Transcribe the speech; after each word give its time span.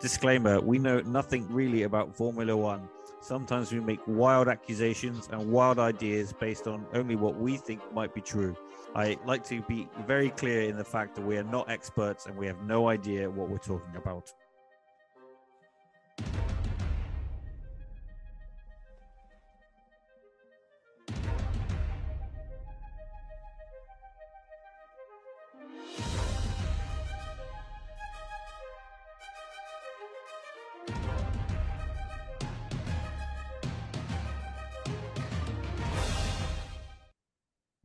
Disclaimer 0.00 0.62
We 0.62 0.78
know 0.78 1.00
nothing 1.02 1.46
really 1.52 1.82
about 1.82 2.16
Formula 2.16 2.56
One. 2.56 2.88
Sometimes 3.20 3.70
we 3.70 3.80
make 3.80 4.00
wild 4.06 4.48
accusations 4.48 5.28
and 5.30 5.52
wild 5.52 5.78
ideas 5.78 6.32
based 6.32 6.66
on 6.66 6.86
only 6.94 7.16
what 7.16 7.36
we 7.36 7.58
think 7.58 7.82
might 7.92 8.14
be 8.14 8.22
true. 8.22 8.56
I 8.94 9.18
like 9.26 9.44
to 9.48 9.60
be 9.60 9.90
very 10.06 10.30
clear 10.30 10.62
in 10.62 10.78
the 10.78 10.84
fact 10.84 11.16
that 11.16 11.26
we 11.26 11.36
are 11.36 11.44
not 11.44 11.68
experts 11.68 12.24
and 12.24 12.34
we 12.34 12.46
have 12.46 12.62
no 12.62 12.88
idea 12.88 13.28
what 13.28 13.50
we're 13.50 13.58
talking 13.58 13.94
about. 13.94 14.32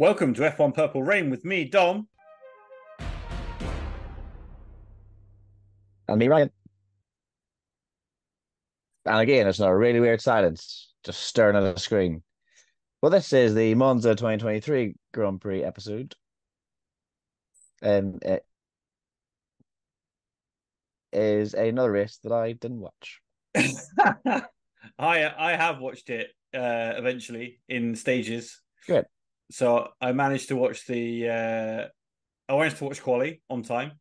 Welcome 0.06 0.36
to 0.36 0.42
F1 0.42 0.76
Purple 0.76 1.02
Rain 1.02 1.32
with 1.32 1.44
me, 1.44 1.66
Dom. 1.66 2.08
And 6.08 6.20
me, 6.20 6.28
Ryan. 6.28 6.52
And 9.08 9.20
again, 9.20 9.48
it's 9.48 9.60
not 9.60 9.72
a 9.72 9.76
really 9.76 10.00
weird 10.00 10.22
silence, 10.22 10.94
just 11.04 11.22
staring 11.22 11.56
at 11.56 11.62
the 11.62 11.80
screen. 11.80 12.22
Well, 13.02 13.10
this 13.10 13.34
is 13.34 13.56
the 13.56 13.74
Monza 13.74 14.10
2023 14.10 14.94
Grand 15.12 15.42
Prix 15.42 15.64
episode. 15.64 16.14
And 17.82 18.22
it 18.22 18.46
is 21.14 21.56
another 21.56 21.92
race 21.92 22.20
that 22.24 22.32
I 22.32 22.52
didn't 22.52 22.80
watch. 22.80 23.22
I 23.56 24.44
I 25.00 25.56
have 25.56 25.80
watched 25.80 26.12
it 26.12 26.28
uh, 26.54 26.94
eventually 26.96 27.60
in 27.68 27.96
stages. 27.96 28.62
Good. 28.86 29.08
So 29.52 29.90
I 30.02 30.12
managed 30.12 30.50
to 30.50 30.56
watch 30.56 30.86
the. 30.88 31.30
Uh, 31.30 32.52
I 32.52 32.58
managed 32.58 32.78
to 32.78 32.86
watch 32.86 33.02
quali 33.02 33.42
on 33.50 33.64
time, 33.64 33.94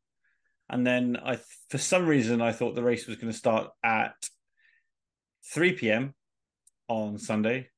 and 0.69 0.87
then 0.87 1.17
I, 1.23 1.39
for 1.71 1.79
some 1.79 2.07
reason, 2.07 2.41
I 2.41 2.53
thought 2.53 2.75
the 2.75 2.83
race 2.83 3.07
was 3.07 3.17
going 3.17 3.33
to 3.33 3.39
start 3.39 3.71
at 3.83 4.15
three 5.53 5.73
p.m. 5.73 6.15
on 6.89 7.19
Sunday, 7.19 7.69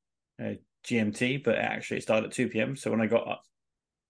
uh, 0.41 0.55
GMT, 0.87 1.45
but 1.45 1.57
actually 1.57 1.99
it 1.99 2.03
started 2.03 2.27
at 2.27 2.33
two 2.33 2.49
p.m. 2.49 2.77
So 2.77 2.91
when 2.91 3.01
I 3.01 3.07
got 3.07 3.29
up 3.29 3.43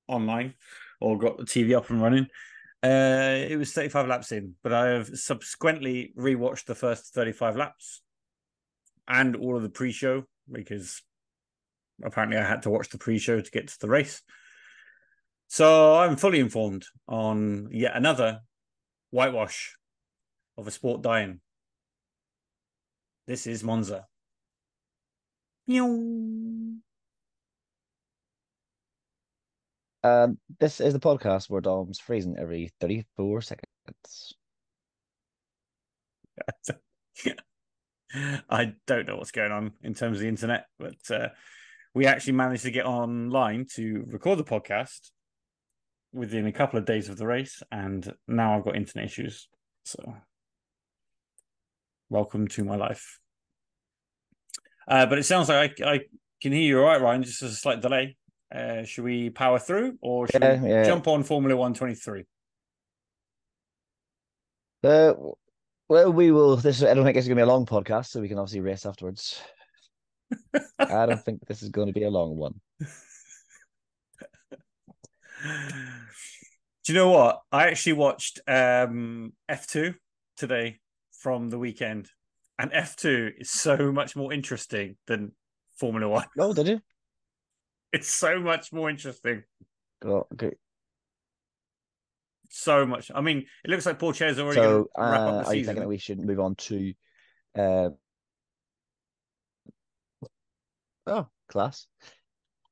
online 0.09 0.55
or 1.01 1.19
got 1.19 1.39
the 1.39 1.45
TV 1.45 1.77
up 1.77 1.91
and 1.91 2.03
running, 2.03 2.27
uh, 2.83 3.47
it 3.49 3.59
was 3.59 3.73
thirty-five 3.73 4.07
laps 4.07 4.33
in. 4.33 4.55
But 4.63 4.73
I 4.73 4.89
have 4.89 5.09
subsequently 5.09 6.13
rewatched 6.19 6.67
the 6.67 6.75
first 6.75 7.15
thirty-five 7.15 7.57
laps 7.57 8.03
and 9.09 9.37
all 9.37 9.57
of 9.57 9.63
the 9.63 9.69
pre-show 9.69 10.25
because 10.51 11.03
apparently 12.03 12.39
I 12.39 12.45
had 12.45 12.63
to 12.63 12.71
watch 12.71 12.89
the 12.91 12.99
pre-show 12.99 13.41
to 13.41 13.51
get 13.51 13.69
to 13.69 13.79
the 13.81 13.89
race. 13.89 14.23
So 15.49 15.97
I'm 15.97 16.17
fully 16.17 16.41
informed 16.41 16.85
on 17.09 17.69
yet 17.71 17.97
another 17.97 18.41
whitewash 19.11 19.77
of 20.59 20.67
a 20.67 20.71
sport 20.71 21.03
dying. 21.03 21.41
This 23.27 23.47
is 23.47 23.63
Monza. 23.65 24.07
Um, 30.05 30.39
this 30.61 30.81
is 30.81 30.93
the 30.93 31.01
podcast 31.01 31.51
where 31.51 31.61
Dom's 31.61 31.99
freezing 31.99 32.37
every 32.39 32.73
34 32.81 33.43
seconds. 33.43 34.35
I 38.49 38.75
don't 38.87 39.09
know 39.09 39.17
what's 39.17 39.33
going 39.33 39.51
on 39.51 39.73
in 39.83 39.95
terms 39.95 40.19
of 40.19 40.23
the 40.23 40.29
internet, 40.29 40.67
but 40.79 40.95
uh, 41.11 41.29
we 41.97 42.05
actually 42.05 42.35
managed 42.35 42.63
to 42.65 42.71
get 42.71 42.85
online 42.85 43.65
to 43.75 44.05
record 44.09 44.39
the 44.39 44.45
podcast 44.45 45.13
within 46.13 46.47
a 46.47 46.53
couple 46.53 46.79
of 46.79 46.85
days 46.85 47.09
of 47.09 47.17
the 47.17 47.27
race, 47.27 47.63
and 47.73 48.13
now 48.29 48.55
I've 48.55 48.65
got 48.65 48.77
internet 48.77 49.07
issues. 49.07 49.49
So, 49.87 50.15
welcome 52.11 52.49
to 52.49 52.65
my 52.65 52.77
life. 52.77 53.19
Uh, 54.87 55.07
but 55.07 55.17
it 55.19 55.23
sounds 55.23 55.49
like 55.49 55.81
I, 55.81 55.91
I 55.95 56.01
can 56.43 56.53
hear 56.53 56.65
you 56.65 56.81
all 56.81 56.85
right, 56.85 57.01
Ryan. 57.01 57.23
Just 57.23 57.43
a 57.43 57.49
slight 57.49 57.81
delay. 57.81 58.19
Uh, 58.55 58.83
should 58.83 59.05
we 59.05 59.31
power 59.31 59.59
through, 59.59 59.97
or 60.03 60.29
should 60.29 60.43
Yeah, 60.43 60.63
we 60.63 60.69
yeah. 60.69 60.85
jump 60.85 61.09
on 61.09 61.23
Formula 61.23 61.57
One 61.57 61.73
twenty 61.73 61.95
three? 61.95 62.27
Uh, 64.85 65.15
well, 65.89 66.13
we 66.13 66.31
will. 66.31 66.57
This 66.59 66.83
I 66.83 66.93
don't 66.93 67.07
think 67.07 67.17
it's 67.17 67.27
going 67.27 67.39
to 67.39 67.41
be 67.41 67.49
a 67.49 67.51
long 67.51 67.65
podcast, 67.65 68.09
so 68.09 68.21
we 68.21 68.29
can 68.29 68.39
obviously 68.39 68.61
race 68.61 68.85
afterwards. 68.85 69.41
I 70.79 71.07
don't 71.07 71.25
think 71.25 71.47
this 71.47 71.63
is 71.63 71.69
going 71.69 71.89
to 71.89 71.93
be 71.93 72.05
a 72.05 72.11
long 72.11 72.37
one. 72.37 72.61
Do 76.85 76.93
you 76.93 76.95
know 76.95 77.11
what? 77.11 77.41
I 77.51 77.67
actually 77.67 77.95
watched 77.95 78.41
um, 78.47 79.33
F2 79.51 79.95
today 80.37 80.79
from 81.11 81.51
the 81.51 81.59
weekend, 81.59 82.09
and 82.59 82.71
F2 82.71 83.41
is 83.41 83.51
so 83.51 83.91
much 83.93 84.15
more 84.15 84.33
interesting 84.33 84.97
than 85.07 85.33
Formula 85.79 86.09
One. 86.09 86.27
Oh, 86.39 86.53
did 86.53 86.69
you? 86.69 86.81
It's 87.93 88.09
so 88.09 88.39
much 88.39 88.73
more 88.73 88.89
interesting. 88.91 89.43
Oh, 90.05 90.27
okay. 90.35 90.53
So 92.51 92.87
much. 92.87 93.11
I 93.15 93.21
mean, 93.21 93.47
it 93.65 93.71
looks 93.71 93.87
like 93.87 93.99
Pourchaire's 93.99 94.39
already 94.39 94.57
So, 94.57 94.63
going 94.63 94.85
to 94.85 94.89
wrap 94.99 95.21
uh, 95.21 95.25
up 95.25 95.45
the 95.45 95.51
are 95.51 95.55
you 95.55 95.65
thinking 95.65 95.83
that 95.83 95.89
we 95.89 95.99
should 95.99 96.21
move 96.21 96.41
on 96.41 96.55
to? 96.55 96.95
Uh, 97.59 97.89
oh, 101.07 101.29
class. 101.49 101.87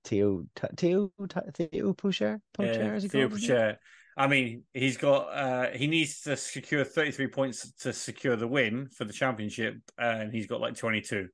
Theo, 0.04 0.44
Theo, 0.76 1.10
Theo 1.54 1.94
Pourchaire, 1.94 2.40
Pourchaire, 2.56 2.76
Yeah, 2.76 2.94
is 2.94 3.02
he 3.04 3.08
Theo. 3.08 3.76
I 4.16 4.28
mean, 4.28 4.62
he's 4.72 4.96
got 4.96 5.22
uh 5.32 5.70
he 5.70 5.86
needs 5.86 6.20
to 6.22 6.36
secure 6.36 6.84
33 6.84 7.26
points 7.28 7.72
to 7.80 7.92
secure 7.92 8.36
the 8.36 8.46
win 8.46 8.88
for 8.88 9.04
the 9.04 9.12
championship, 9.12 9.76
and 9.98 10.32
he's 10.32 10.46
got 10.46 10.60
like 10.60 10.76
22. 10.76 11.28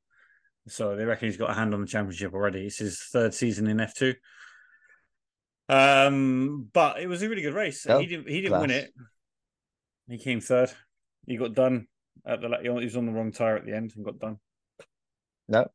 So 0.68 0.96
they 0.96 1.04
reckon 1.04 1.28
he's 1.28 1.36
got 1.36 1.50
a 1.50 1.54
hand 1.54 1.74
on 1.74 1.80
the 1.80 1.86
championship 1.86 2.32
already. 2.32 2.66
It's 2.66 2.78
his 2.78 3.00
third 3.12 3.34
season 3.34 3.66
in 3.66 3.78
F2. 3.78 4.14
Um, 5.68 6.68
but 6.72 7.00
it 7.00 7.06
was 7.06 7.22
a 7.22 7.28
really 7.28 7.42
good 7.42 7.54
race. 7.54 7.86
Oh, 7.88 7.98
he 7.98 8.06
didn't 8.06 8.28
he 8.28 8.40
didn't 8.40 8.60
win 8.60 8.70
it. 8.70 8.92
He 10.08 10.18
came 10.18 10.40
third. 10.40 10.72
He 11.26 11.36
got 11.36 11.54
done 11.54 11.86
at 12.26 12.40
the 12.40 12.58
he 12.62 12.68
was 12.68 12.96
on 12.96 13.06
the 13.06 13.12
wrong 13.12 13.32
tire 13.32 13.56
at 13.56 13.66
the 13.66 13.74
end 13.74 13.92
and 13.94 14.04
got 14.04 14.18
done. 14.18 14.38
No. 15.48 15.68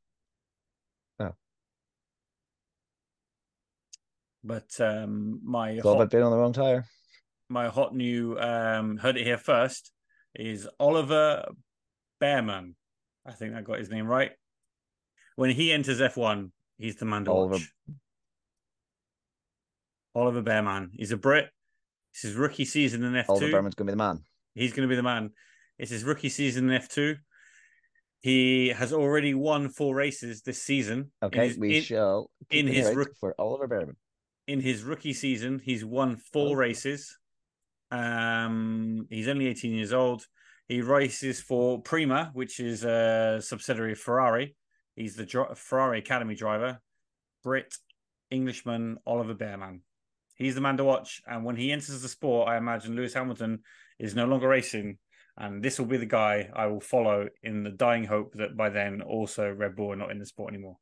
But 4.46 4.70
um 4.80 5.40
my 5.44 5.72
It's 5.72 5.86
all 5.86 5.94
hot 5.96 6.02
about 6.04 6.12
being 6.12 6.24
on 6.24 6.32
the 6.32 6.38
wrong 6.38 6.54
tire. 6.54 6.86
my 7.50 7.68
hot 7.68 7.96
new 7.96 8.38
um 8.38 8.98
heard 8.98 9.18
it 9.18 9.26
here 9.26 9.38
first 9.40 9.92
is 10.36 10.68
Oliver 10.80 11.46
Bearman. 12.22 12.76
I 13.26 13.32
think 13.32 13.56
I 13.56 13.62
got 13.62 13.80
his 13.80 13.90
name 13.90 14.06
right. 14.06 14.32
When 15.36 15.50
he 15.50 15.72
enters 15.72 16.00
F1, 16.00 16.52
he's 16.78 16.96
the 16.98 17.06
man 17.06 17.26
to 17.26 17.32
Oliver- 17.32 17.54
watch. 17.56 17.72
Oliver 20.14 20.42
Bearman. 20.44 20.90
He's 20.94 21.12
a 21.12 21.18
Brit. 21.18 21.50
It's 22.14 22.22
his 22.22 22.36
rookie 22.36 22.66
season 22.66 23.04
in 23.04 23.14
F2. 23.14 23.30
Oliver 23.30 23.52
Bearman's 23.52 23.76
going 23.76 23.88
to 23.88 23.92
be 23.92 23.98
the 23.98 23.98
man. 23.98 24.20
He's 24.54 24.72
going 24.72 24.88
to 24.88 24.92
be 24.92 24.96
the 24.96 25.04
man. 25.04 25.32
It's 25.78 25.92
his 25.92 26.04
rookie 26.06 26.30
season 26.30 26.70
in 26.70 26.82
F2. 26.82 27.18
He 28.22 28.70
has 28.70 28.94
already 28.94 29.34
won 29.34 29.70
four 29.70 29.94
races 29.94 30.42
this 30.44 30.62
season. 30.64 31.12
Okay, 31.22 31.50
his- 31.50 31.58
we 31.58 31.78
in- 31.78 31.84
shall 31.84 32.32
in 32.50 32.68
his 32.68 32.86
ear 32.86 32.92
out 32.92 32.96
rook- 32.98 33.16
for 33.20 33.36
Oliver 33.38 33.68
Berman. 33.68 33.98
In 34.48 34.62
his 34.62 34.84
rookie 34.84 35.14
season, 35.14 35.60
he's 35.64 35.84
won 35.84 36.18
four 36.18 36.50
Oh. 36.50 36.54
races. 36.54 37.18
Um, 37.92 39.08
he's 39.10 39.28
only 39.28 39.48
18 39.48 39.74
years 39.74 39.94
old. 39.94 40.28
He 40.68 40.82
races 40.82 41.42
for 41.42 41.82
Prema, 41.82 42.32
which 42.34 42.60
is 42.60 42.84
a 42.84 43.40
subsidiary 43.42 43.94
of 43.94 44.00
Ferrari. 44.00 44.56
He's 44.96 45.16
the 45.16 45.26
dri- 45.26 45.54
Ferrari 45.56 46.00
Academy 46.00 46.36
driver, 46.36 46.82
Brit 47.44 47.76
Englishman 48.32 48.98
Oliver 49.06 49.36
Bearman. 49.36 49.82
He's 50.36 50.56
the 50.56 50.62
man 50.62 50.78
to 50.78 50.84
watch. 50.84 51.22
And 51.28 51.46
when 51.46 51.56
he 51.56 51.72
enters 51.72 52.02
the 52.02 52.08
sport, 52.10 52.50
I 52.50 52.58
imagine 52.58 52.96
Lewis 52.96 53.14
Hamilton 53.14 53.64
is 54.00 54.16
no 54.16 54.26
longer 54.26 54.48
racing. 54.48 54.98
And 55.38 55.62
this 55.64 55.78
will 55.80 55.86
be 55.86 55.98
the 55.98 56.06
guy 56.06 56.50
I 56.54 56.68
will 56.68 56.80
follow 56.82 57.28
in 57.44 57.64
the 57.64 57.70
dying 57.72 58.06
hope 58.06 58.34
that 58.36 58.56
by 58.58 58.70
then 58.70 59.02
also 59.02 59.52
Red 59.52 59.76
Bull 59.76 59.92
are 59.94 59.98
not 59.98 60.12
in 60.12 60.20
the 60.20 60.26
sport 60.26 60.54
anymore. 60.54 60.78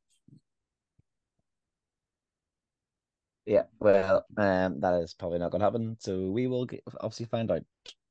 Yeah, 3.46 3.64
well, 3.78 4.24
um, 4.38 4.80
that 4.80 4.94
is 5.02 5.12
probably 5.14 5.38
not 5.38 5.50
going 5.50 5.60
to 5.60 5.66
happen. 5.66 5.96
So 6.00 6.30
we 6.30 6.46
will 6.46 6.64
get, 6.64 6.82
obviously 7.00 7.26
find 7.26 7.50
out. 7.50 7.62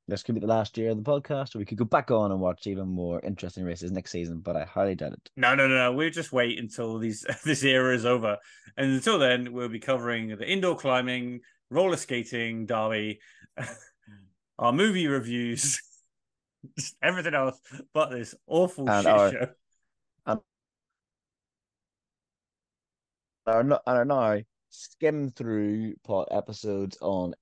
This 0.05 0.21
could 0.21 0.35
be 0.35 0.41
the 0.41 0.47
last 0.47 0.77
year 0.77 0.89
of 0.91 0.97
the 0.97 1.09
podcast, 1.09 1.55
or 1.55 1.59
we 1.59 1.65
could 1.65 1.77
go 1.77 1.85
back 1.85 2.11
on 2.11 2.31
and 2.33 2.41
watch 2.41 2.67
even 2.67 2.89
more 2.89 3.21
interesting 3.21 3.63
races 3.63 3.89
next 3.89 4.11
season. 4.11 4.41
But 4.41 4.57
I 4.57 4.65
highly 4.65 4.95
doubt 4.95 5.13
it. 5.13 5.29
No, 5.37 5.55
no, 5.55 5.65
no, 5.65 5.75
no. 5.75 5.93
We'll 5.93 6.09
just 6.09 6.33
wait 6.33 6.59
until 6.59 6.99
these 6.99 7.25
this 7.45 7.63
era 7.63 7.95
is 7.95 8.05
over, 8.05 8.37
and 8.75 8.91
until 8.91 9.17
then, 9.17 9.53
we'll 9.53 9.69
be 9.69 9.79
covering 9.79 10.27
the 10.37 10.45
indoor 10.45 10.75
climbing, 10.75 11.39
roller 11.69 11.95
skating, 11.95 12.65
derby, 12.65 13.21
our 14.59 14.73
movie 14.73 15.07
reviews, 15.07 15.81
everything 17.01 17.33
else 17.33 17.57
but 17.93 18.09
this 18.11 18.35
awful 18.45 18.89
And 18.89 19.03
shit 19.05 19.11
our- 19.13 19.31
show. 19.31 19.47
are 23.47 23.63
not 23.63 23.81
are 23.87 24.05
now 24.05 24.37
skim 24.73 25.29
through 25.29 25.93
plot 26.03 26.27
episodes 26.31 26.97
on 26.99 27.35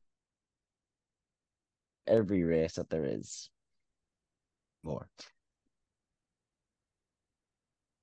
every 2.06 2.44
race 2.44 2.74
that 2.74 2.90
there 2.90 3.06
is. 3.06 3.50
More. 4.84 5.08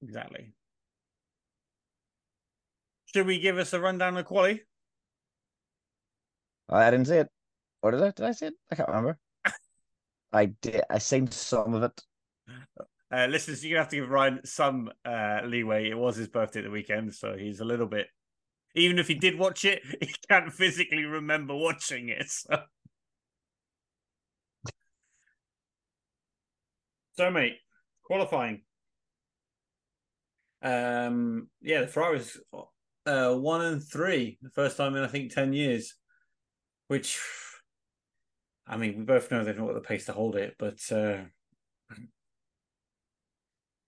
Exactly. 0.02 0.52
Should 3.14 3.26
we 3.26 3.38
give 3.38 3.58
us 3.58 3.72
a 3.72 3.80
rundown 3.80 4.16
of 4.16 4.26
quali? 4.26 4.62
I, 6.68 6.84
I 6.84 6.90
didn't 6.90 7.08
see 7.08 7.16
it. 7.16 7.28
Or 7.82 7.90
did 7.90 8.02
I? 8.02 8.10
Did 8.10 8.26
I 8.26 8.32
see 8.32 8.46
it? 8.46 8.54
I 8.70 8.74
can't 8.76 8.88
remember. 8.88 9.18
I 10.32 10.46
did. 10.46 10.82
I 10.88 10.98
seen 10.98 11.30
some 11.30 11.74
of 11.74 11.82
it. 11.82 12.02
Uh, 13.10 13.26
listeners, 13.26 13.64
you're 13.64 13.78
have 13.78 13.88
to 13.88 13.96
give 13.96 14.10
Ryan 14.10 14.40
some 14.44 14.90
uh, 15.04 15.40
leeway. 15.44 15.88
It 15.88 15.96
was 15.98 16.16
his 16.16 16.28
birthday 16.28 16.60
at 16.60 16.64
the 16.66 16.70
weekend, 16.70 17.14
so 17.14 17.36
he's 17.36 17.60
a 17.60 17.64
little 17.64 17.86
bit. 17.86 18.08
Even 18.78 18.98
if 18.98 19.08
he 19.08 19.14
did 19.14 19.38
watch 19.38 19.64
it, 19.64 19.82
he 20.00 20.14
can't 20.28 20.52
physically 20.52 21.04
remember 21.04 21.54
watching 21.54 22.08
it. 22.08 22.30
So, 22.30 22.62
so 27.16 27.30
mate, 27.30 27.56
qualifying. 28.04 28.62
Um, 30.62 31.48
yeah, 31.60 31.82
the 31.82 31.86
Ferraris 31.88 32.38
uh, 33.06 33.34
one 33.34 33.62
and 33.62 33.82
three, 33.82 34.38
the 34.42 34.50
first 34.50 34.76
time 34.76 34.94
in 34.96 35.02
I 35.04 35.08
think 35.08 35.32
ten 35.34 35.52
years. 35.52 35.94
Which, 36.88 37.20
I 38.66 38.78
mean, 38.78 38.96
we 38.98 39.04
both 39.04 39.30
know 39.30 39.44
they've 39.44 39.56
not 39.56 39.66
got 39.66 39.74
the 39.74 39.80
pace 39.82 40.06
to 40.06 40.12
hold 40.12 40.36
it, 40.36 40.54
but 40.58 40.80
uh, 40.90 41.24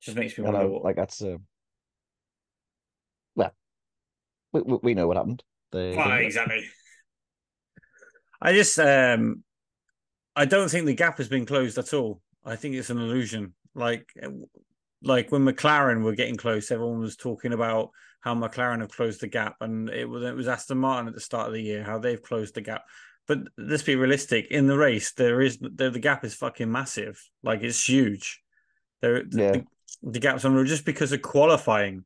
just 0.02 0.16
makes 0.18 0.36
me 0.36 0.44
You 0.44 0.50
wonder. 0.52 0.66
know, 0.66 0.72
what- 0.72 0.84
like 0.84 0.96
that's 0.96 1.22
uh, 1.22 1.38
well, 3.36 3.54
we, 4.52 4.62
we 4.82 4.94
know 4.94 5.06
what 5.06 5.16
happened. 5.16 5.42
They, 5.72 5.94
Well, 5.96 6.08
they- 6.08 6.26
exactly. 6.26 6.64
I 8.42 8.52
just 8.52 8.78
um 8.78 9.44
I 10.34 10.44
don't 10.46 10.70
think 10.70 10.86
the 10.86 10.94
gap 10.94 11.18
has 11.18 11.28
been 11.28 11.46
closed 11.46 11.76
at 11.78 11.92
all. 11.92 12.22
I 12.44 12.56
think 12.56 12.74
it's 12.74 12.90
an 12.90 12.98
illusion. 12.98 13.54
Like 13.74 14.12
like 15.02 15.30
when 15.32 15.44
McLaren 15.44 16.02
were 16.02 16.14
getting 16.14 16.36
close, 16.36 16.70
everyone 16.70 17.00
was 17.00 17.16
talking 17.16 17.52
about 17.52 17.90
how 18.20 18.34
McLaren 18.34 18.80
have 18.80 18.90
closed 18.90 19.20
the 19.20 19.28
gap, 19.28 19.56
and 19.60 19.88
it 19.90 20.08
was 20.08 20.22
it 20.24 20.34
was 20.34 20.48
Aston 20.48 20.78
Martin 20.78 21.08
at 21.08 21.14
the 21.14 21.20
start 21.20 21.48
of 21.48 21.54
the 21.54 21.62
year 21.62 21.82
how 21.82 21.98
they've 21.98 22.22
closed 22.22 22.54
the 22.54 22.60
gap. 22.60 22.82
But 23.26 23.38
let's 23.58 23.82
be 23.82 23.96
realistic. 23.96 24.46
In 24.50 24.66
the 24.66 24.76
race, 24.78 25.12
there 25.12 25.40
is 25.40 25.58
the, 25.58 25.90
the 25.90 25.98
gap 26.00 26.24
is 26.24 26.34
fucking 26.34 26.70
massive. 26.70 27.22
Like 27.42 27.62
it's 27.62 27.86
huge. 27.88 28.40
There, 29.02 29.18
Yeah. 29.30 29.52
the, 29.52 29.64
the 30.02 30.18
gap's 30.18 30.44
on 30.44 30.66
just 30.66 30.84
because 30.84 31.12
of 31.12 31.22
qualifying. 31.22 32.04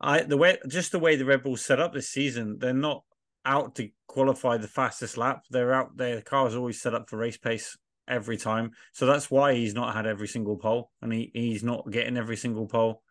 I 0.00 0.22
the 0.22 0.36
way 0.36 0.58
just 0.68 0.92
the 0.92 0.98
way 0.98 1.16
the 1.16 1.24
Red 1.24 1.42
Bulls 1.42 1.64
set 1.64 1.80
up 1.80 1.92
this 1.92 2.08
season, 2.08 2.58
they're 2.58 2.72
not 2.72 3.02
out 3.44 3.74
to 3.76 3.90
qualify 4.06 4.56
the 4.56 4.68
fastest 4.68 5.16
lap. 5.16 5.44
They're 5.50 5.72
out 5.72 5.96
there. 5.96 6.16
The 6.16 6.22
car 6.22 6.46
is 6.46 6.54
always 6.54 6.80
set 6.80 6.94
up 6.94 7.08
for 7.08 7.16
race 7.16 7.36
pace 7.38 7.76
every 8.06 8.36
time. 8.36 8.72
So 8.92 9.06
that's 9.06 9.30
why 9.30 9.54
he's 9.54 9.74
not 9.74 9.94
had 9.94 10.06
every 10.06 10.28
single 10.28 10.56
pole 10.56 10.90
and 11.02 11.12
he, 11.12 11.30
he's 11.34 11.62
not 11.62 11.90
getting 11.90 12.16
every 12.16 12.36
single 12.36 12.66
pole. 12.66 13.02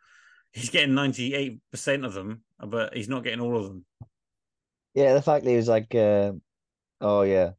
He's 0.52 0.70
getting 0.70 0.96
98% 0.96 1.60
of 2.06 2.14
them, 2.14 2.42
but 2.66 2.96
he's 2.96 3.10
not 3.10 3.24
getting 3.24 3.42
all 3.42 3.58
of 3.58 3.64
them. 3.66 3.86
yeah, 4.96 5.14
the 5.14 5.22
fact 5.22 5.44
that 5.44 5.52
he 5.52 5.56
was 5.58 5.68
like, 5.68 5.94
uh, 5.94 6.32
oh 7.02 7.22
yeah, 7.24 7.52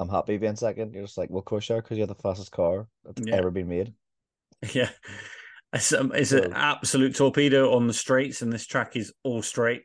I'm 0.00 0.08
happy 0.08 0.38
being 0.38 0.56
second. 0.56 0.94
You're 0.94 1.04
just 1.04 1.18
like, 1.18 1.30
well, 1.30 1.40
of 1.40 1.44
course 1.44 1.68
you 1.68 1.76
because 1.76 1.98
you're 1.98 2.06
the 2.06 2.14
fastest 2.14 2.52
car 2.52 2.86
that's 3.04 3.20
Yeah. 3.26 3.36
ever 3.36 3.50
been 3.50 3.68
made. 3.68 3.92
Yeah. 4.72 4.88
It's, 5.74 5.92
um, 5.92 6.12
it's 6.14 6.30
an 6.30 6.52
absolute 6.52 7.16
torpedo 7.16 7.74
on 7.74 7.88
the 7.88 7.92
straights, 7.92 8.42
and 8.42 8.52
this 8.52 8.64
track 8.64 8.94
is 8.94 9.12
all 9.24 9.42
straight. 9.42 9.82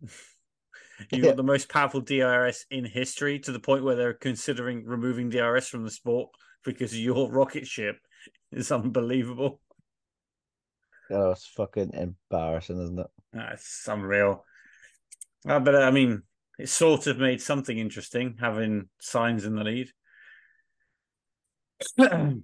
You've 1.12 1.24
got 1.24 1.36
the 1.36 1.42
most 1.42 1.68
powerful 1.68 2.00
DRS 2.00 2.64
in 2.70 2.86
history 2.86 3.38
to 3.40 3.52
the 3.52 3.60
point 3.60 3.84
where 3.84 3.96
they're 3.96 4.14
considering 4.14 4.86
removing 4.86 5.28
DRS 5.28 5.68
from 5.68 5.84
the 5.84 5.90
sport 5.90 6.30
because 6.64 6.98
your 6.98 7.30
rocket 7.30 7.66
ship 7.66 7.98
is 8.52 8.72
unbelievable. 8.72 9.60
Oh, 11.10 11.32
it's 11.32 11.46
fucking 11.46 11.92
embarrassing, 11.92 12.82
isn't 12.82 12.98
it? 12.98 13.06
That's 13.34 13.86
unreal. 13.88 14.42
Uh, 15.46 15.60
but 15.60 15.74
uh, 15.74 15.80
I 15.80 15.90
mean, 15.90 16.22
it 16.58 16.70
sort 16.70 17.06
of 17.06 17.18
made 17.18 17.42
something 17.42 17.78
interesting 17.78 18.38
having 18.40 18.88
Sainz 19.02 19.44
in 19.44 19.54
the 19.54 19.64
lead. 19.64 19.90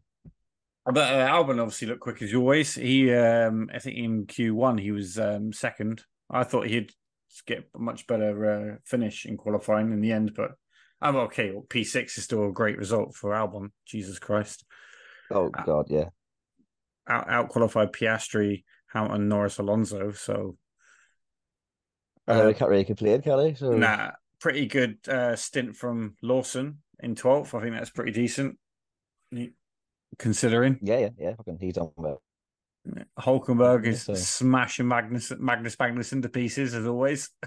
but 0.85 1.13
uh, 1.13 1.29
Albon 1.29 1.61
obviously 1.61 1.89
looked 1.89 2.01
quick 2.01 2.23
as 2.23 2.35
always. 2.35 2.75
He, 2.75 3.13
um, 3.15 3.71
I 3.73 3.79
think 3.79 3.97
in 3.97 4.27
Q1 4.27 4.81
he 4.81 4.91
was 4.91 5.19
um, 5.19 5.53
second. 5.53 6.03
I 6.31 6.45
thought 6.45 6.67
he'd 6.67 6.93
get 7.47 7.69
a 7.75 7.79
much 7.79 8.07
better 8.07 8.51
uh, 8.51 8.77
finish 8.85 9.25
in 9.27 9.37
qualifying 9.37 9.93
in 9.93 10.01
the 10.01 10.13
end, 10.13 10.33
but 10.37 10.53
I'm 11.01 11.17
okay. 11.17 11.51
Well, 11.51 11.67
P6 11.69 12.19
is 12.19 12.25
still 12.25 12.47
a 12.49 12.53
great 12.53 12.79
result 12.79 13.15
for 13.15 13.31
Albon. 13.33 13.71
Jesus 13.87 14.19
Christ. 14.19 14.65
Oh 15.31 15.51
Uh, 15.55 15.63
god, 15.65 15.87
yeah. 15.89 16.09
Out, 17.09 17.29
out 17.29 17.49
qualified 17.49 17.93
Piastri, 17.93 18.65
Hamilton, 18.93 19.29
Norris, 19.29 19.59
Alonso. 19.59 20.13
So 20.13 20.57
Uh, 22.29 22.43
uh, 22.43 22.47
we 22.47 22.55
can't 22.55 22.71
really 22.71 22.85
complain, 22.85 23.23
can 23.23 23.47
he? 23.47 23.55
So 23.55 23.73
Nah, 23.73 24.13
pretty 24.41 24.67
good 24.67 24.99
uh, 25.09 25.35
stint 25.37 25.77
from 25.77 26.17
Lawson 26.23 26.83
in 27.01 27.15
12th. 27.15 27.55
I 27.59 27.63
think 27.63 27.75
that's 27.75 27.91
pretty 27.91 28.13
decent, 28.13 28.59
considering 30.19 30.79
yeah, 30.83 30.99
yeah, 30.99 31.09
yeah. 31.19 31.35
Fucking 31.37 31.59
he's 31.61 31.79
on 31.79 31.91
well. 31.97 32.23
Hulkenberg 33.19 33.87
is 33.87 34.03
So- 34.03 34.15
smashing 34.15 34.89
Magnus 34.89 35.33
Magnus 35.39 35.77
Magnussen 35.77 36.23
to 36.23 36.29
pieces 36.29 36.75
as 36.75 36.87
always. 36.87 37.31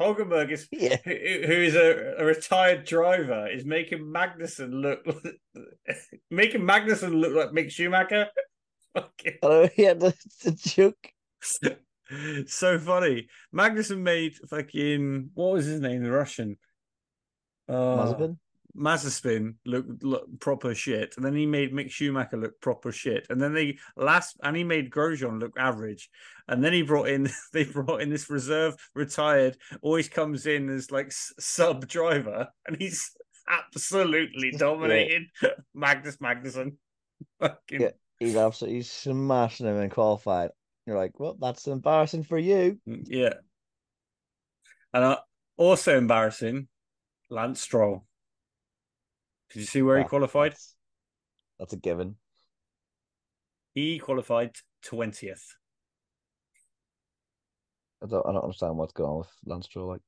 Hulkenberg 0.00 0.52
is 0.52 0.68
Yeah, 0.70 0.96
who, 1.04 1.10
who 1.10 1.52
is 1.52 1.74
a, 1.74 2.14
a 2.18 2.24
retired 2.24 2.84
driver 2.84 3.48
is 3.48 3.64
making 3.64 3.98
Magnussen 4.00 4.70
look 4.72 5.04
making 6.30 6.60
Magnussen 6.62 7.20
look 7.20 7.34
like 7.34 7.50
Mick 7.50 7.70
Schumacher. 7.70 8.28
Oh 9.42 9.68
yeah, 9.76 9.94
that's 9.94 10.44
a 10.44 10.50
joke. 10.50 10.96
so 12.46 12.78
funny. 12.80 13.28
Magnussen 13.54 13.98
made 14.00 14.34
fucking 14.50 15.30
what 15.34 15.52
was 15.52 15.66
his 15.66 15.80
name? 15.80 16.02
The 16.02 16.10
Russian. 16.10 16.56
Uh, 17.68 17.74
Mazepin. 17.74 18.38
Mazepin 18.76 19.54
look, 19.64 19.86
look 20.02 20.26
proper 20.40 20.74
shit, 20.74 21.14
and 21.16 21.24
then 21.24 21.34
he 21.34 21.46
made 21.46 21.72
Mick 21.72 21.90
Schumacher 21.90 22.36
look 22.36 22.60
proper 22.60 22.92
shit, 22.92 23.26
and 23.30 23.40
then 23.40 23.54
they 23.54 23.78
last 23.96 24.36
and 24.42 24.56
he 24.56 24.64
made 24.64 24.90
Grosjean 24.90 25.40
look 25.40 25.58
average, 25.58 26.10
and 26.48 26.62
then 26.62 26.72
he 26.72 26.82
brought 26.82 27.08
in 27.08 27.30
they 27.52 27.64
brought 27.64 28.02
in 28.02 28.10
this 28.10 28.30
reserve 28.30 28.74
retired, 28.94 29.56
always 29.82 30.08
comes 30.08 30.46
in 30.46 30.68
as 30.68 30.90
like 30.90 31.12
sub 31.12 31.86
driver, 31.88 32.48
and 32.66 32.76
he's 32.76 33.10
absolutely 33.48 34.50
dominated 34.58 35.24
Magnus 35.74 36.18
Magnussen. 36.18 36.76
Fucking 37.40 37.80
Yeah. 37.80 37.90
He's 38.18 38.36
absolutely 38.36 38.82
smashing 38.82 39.66
him 39.66 39.80
in 39.80 39.90
qualified. 39.90 40.50
You're 40.86 40.96
like, 40.96 41.20
well, 41.20 41.36
that's 41.40 41.68
embarrassing 41.68 42.24
for 42.24 42.38
you. 42.38 42.80
Yeah. 42.84 43.34
And 44.92 45.04
uh, 45.04 45.18
also 45.56 45.96
embarrassing, 45.96 46.66
Lance 47.30 47.60
Stroll. 47.60 48.07
Did 49.52 49.60
you 49.60 49.66
see 49.66 49.82
where 49.82 49.98
he 49.98 50.04
qualified? 50.04 50.52
That's, 50.52 50.74
that's 51.58 51.72
a 51.72 51.76
given. 51.76 52.16
He 53.74 53.98
qualified 53.98 54.52
20th. 54.86 55.40
I 58.02 58.06
don't, 58.06 58.26
I 58.26 58.32
don't 58.32 58.42
understand 58.44 58.76
what's 58.76 58.92
going 58.92 59.10
on 59.10 59.18
with 59.18 59.28
Lance 59.44 59.66
Stroll. 59.66 59.88
Like, 59.88 60.00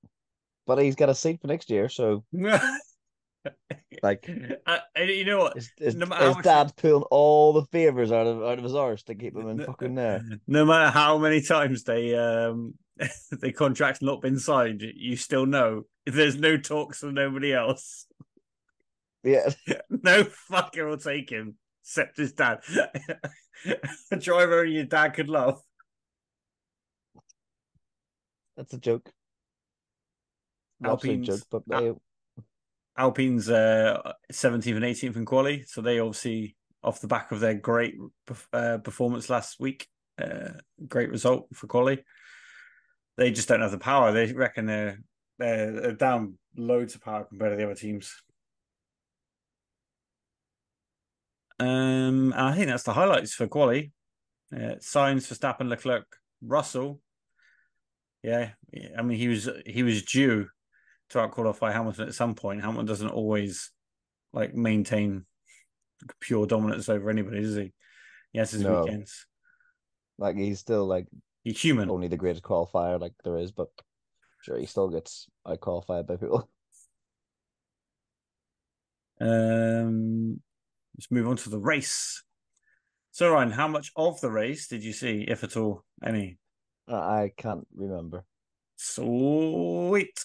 but 0.67 0.79
he's 0.79 0.95
got 0.95 1.09
a 1.09 1.15
seat 1.15 1.41
for 1.41 1.49
next 1.49 1.71
year, 1.71 1.89
so 1.89 2.25
like, 4.03 4.29
Uh, 4.67 4.79
you 5.01 5.25
know 5.25 5.39
what? 5.39 5.55
his, 5.57 5.71
his, 5.77 5.95
No 5.97 6.07
how 6.07 6.27
his 6.27 6.35
much- 6.37 6.45
dad's 6.45 6.73
pulling 6.73 7.03
all 7.11 7.53
the 7.53 7.65
favors 7.67 8.13
out 8.13 8.27
of 8.27 8.43
out 8.43 8.59
of 8.59 8.65
his 8.65 8.75
arse 8.75 9.03
to 9.05 9.15
keep 9.15 9.35
him 9.37 9.49
in 9.49 9.57
No- 9.59 9.67
fucking 9.67 9.95
there. 9.95 10.23
No 10.47 10.65
matter 10.65 10.91
how 10.91 11.19
many 11.19 11.41
times 11.43 11.83
they 11.85 12.15
um 12.15 12.75
the 13.41 13.53
contract's 13.53 14.03
not 14.03 14.21
been 14.21 14.39
signed, 14.39 14.83
you 14.95 15.17
still 15.17 15.47
know 15.47 15.83
there's 16.07 16.37
no 16.37 16.57
talks 16.59 17.03
with 17.03 17.15
nobody 17.15 17.53
else. 17.53 18.07
Yeah, 19.25 19.51
No 19.91 20.25
fucker 20.25 20.89
will 20.89 20.97
take 20.99 21.31
him 21.31 21.57
except 21.83 22.17
his 22.17 22.33
dad. 22.33 22.61
a 24.11 24.17
driver 24.19 24.63
and 24.63 24.73
your 24.73 24.85
dad 24.85 25.11
could 25.11 25.29
love. 25.29 25.61
that's 28.57 28.75
a 28.75 28.79
joke. 28.79 29.11
Alpine's- 30.85 31.27
joke, 31.27 31.41
but 31.51 31.63
they, 31.67 31.93
Alpine's 32.97 33.49
uh, 33.49 34.13
17th 34.33 34.77
and 34.77 34.85
18th 34.85 35.17
in 35.17 35.25
quali, 35.25 35.65
so 35.67 35.81
they 35.81 35.99
obviously 35.99 36.57
off 36.83 37.01
the 37.01 37.07
back 37.07 37.33
of 37.33 37.41
their 37.41 37.55
great 37.55 37.95
uh, 38.53 38.79
performance 38.79 39.29
last 39.31 39.61
week, 39.61 39.87
uh, 40.21 40.51
great 40.89 41.11
result 41.11 41.47
for 41.55 41.67
quali. 41.67 42.03
They 43.17 43.31
just 43.31 43.49
don't 43.49 43.61
have 43.61 43.71
the 43.71 43.79
power. 43.79 44.13
They 44.13 44.33
reckon 44.33 44.67
they're, 44.67 44.99
they're 45.39 45.73
they're 45.73 45.93
down 45.93 46.39
loads 46.57 46.95
of 46.95 47.03
power 47.03 47.25
compared 47.25 47.53
to 47.53 47.57
the 47.57 47.65
other 47.65 47.75
teams. 47.75 48.15
Um, 51.61 52.33
I 52.35 52.55
think 52.55 52.69
that's 52.69 52.85
the 52.85 52.95
highlights 52.95 53.35
for 53.35 53.47
quali. 53.47 53.93
Uh, 54.53 54.77
Sainz 54.81 55.27
for 55.27 55.35
Stappen, 55.35 55.69
Leclerc, 55.69 56.07
Russell. 56.43 57.01
Yeah, 58.23 58.51
I 58.99 59.03
mean 59.03 59.19
he 59.19 59.29
was 59.29 59.49
he 59.67 59.83
was 59.83 60.03
due 60.03 60.49
to 61.11 61.19
outqualify 61.19 61.73
Hamilton 61.73 62.09
at 62.09 62.15
some 62.15 62.35
point. 62.35 62.63
Hamilton 62.63 62.87
doesn't 62.87 63.09
always 63.11 63.71
like 64.33 64.55
maintain 64.55 65.27
pure 66.21 66.47
dominance 66.47 66.89
over 66.89 67.11
anybody, 67.11 67.43
does 67.43 67.57
he? 67.57 67.73
Yes, 68.33 68.53
his 68.53 68.63
No. 68.63 68.83
weekends. 68.83 69.27
Like 70.19 70.37
he's 70.37 70.61
still 70.61 70.87
like 70.87 71.07
He's 71.45 71.61
human. 71.61 71.89
only 71.91 72.09
the 72.09 72.17
greatest 72.17 72.45
qualifier 72.45 73.01
like 73.01 73.15
there 73.25 73.39
is, 73.39 73.53
but 73.53 73.69
sure 74.43 74.59
he 74.59 74.67
still 74.67 74.89
gets 74.89 75.29
out 75.47 75.61
qualified 75.61 76.07
by 76.07 76.17
people. 76.17 76.49
Um, 79.21 80.41
let's 80.97 81.11
move 81.11 81.29
on 81.29 81.37
to 81.37 81.51
the 81.51 81.59
race. 81.59 82.23
So, 83.13 83.33
Ryan, 83.33 83.51
how 83.51 83.69
much 83.69 83.91
of 83.97 84.21
the 84.21 84.31
race 84.31 84.69
did 84.69 84.85
you 84.85 84.93
see, 84.93 85.25
if 85.27 85.43
at 85.45 85.57
all, 85.57 85.85
any? 86.05 86.39
I 86.89 86.95
I 86.95 87.33
can't 87.37 87.67
remember. 87.75 88.25
Sweet. 88.77 90.25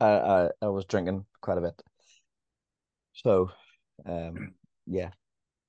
I, 0.00 0.06
I 0.06 0.48
I 0.60 0.68
was 0.68 0.84
drinking 0.84 1.24
quite 1.40 1.58
a 1.58 1.62
bit. 1.62 1.82
So, 3.12 3.50
um, 4.04 4.54
yeah, 4.86 5.10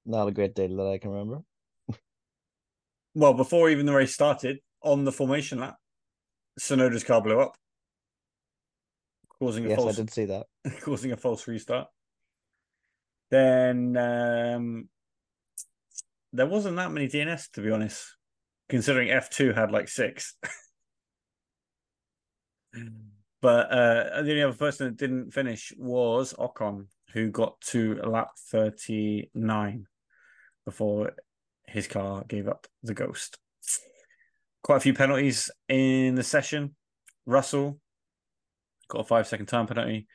not 0.05 0.27
a 0.27 0.31
great 0.31 0.55
day 0.55 0.67
that 0.67 0.87
I 0.87 0.97
can 0.97 1.11
remember. 1.11 1.43
Well, 3.15 3.33
before 3.35 3.69
even 3.69 3.85
the 3.85 3.93
race 3.93 4.13
started, 4.13 4.59
on 4.81 5.05
the 5.05 5.11
formation 5.11 5.59
lap, 5.59 5.77
Tsunoda's 6.59 7.03
car 7.03 7.21
blew 7.21 7.39
up, 7.39 7.55
causing 9.39 9.65
a 9.65 9.69
Yes, 9.69 9.85
I 9.85 9.91
did 9.91 10.11
see 10.11 10.25
that. 10.25 10.47
causing 10.81 11.11
a 11.11 11.17
false 11.17 11.47
restart. 11.47 11.87
Then 13.31 13.97
um, 13.97 14.89
there 16.31 16.47
wasn't 16.47 16.77
that 16.77 16.91
many 16.91 17.07
DNS 17.07 17.51
to 17.51 17.61
be 17.61 17.71
honest, 17.71 18.15
considering 18.69 19.09
F 19.09 19.29
two 19.29 19.53
had 19.53 19.71
like 19.71 19.87
six. 19.87 20.35
but 23.41 23.71
uh, 23.71 24.21
the 24.21 24.31
only 24.31 24.43
other 24.43 24.57
person 24.57 24.87
that 24.87 24.97
didn't 24.97 25.31
finish 25.31 25.73
was 25.77 26.33
Ocon, 26.33 26.87
who 27.13 27.29
got 27.29 27.59
to 27.61 27.95
lap 28.03 28.29
thirty 28.49 29.29
nine 29.33 29.85
before 30.65 31.11
his 31.67 31.87
car 31.87 32.23
gave 32.27 32.47
up 32.47 32.67
the 32.83 32.93
ghost. 32.93 33.37
Quite 34.63 34.77
a 34.77 34.81
few 34.81 34.93
penalties 34.93 35.51
in 35.67 36.15
the 36.15 36.23
session. 36.23 36.75
Russell 37.25 37.79
got 38.89 39.01
a 39.01 39.03
five 39.03 39.27
second 39.27 39.47
time 39.47 39.67
penalty 39.67 40.07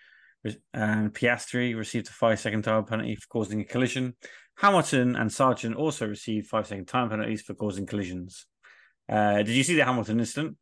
and 0.72 1.12
Piastri 1.12 1.76
received 1.76 2.08
a 2.08 2.12
five 2.12 2.38
second 2.40 2.62
time 2.62 2.84
penalty 2.84 3.16
for 3.16 3.26
causing 3.28 3.60
a 3.60 3.64
collision. 3.64 4.14
Hamilton 4.56 5.16
and 5.16 5.30
Sargeant 5.30 5.76
also 5.76 6.06
received 6.06 6.48
five 6.48 6.66
second 6.66 6.86
time 6.86 7.10
penalties 7.10 7.42
for 7.42 7.54
causing 7.54 7.86
collisions. 7.86 8.46
Uh, 9.08 9.38
did 9.38 9.50
you 9.50 9.62
see 9.62 9.76
the 9.76 9.84
Hamilton 9.84 10.20
incident? 10.20 10.56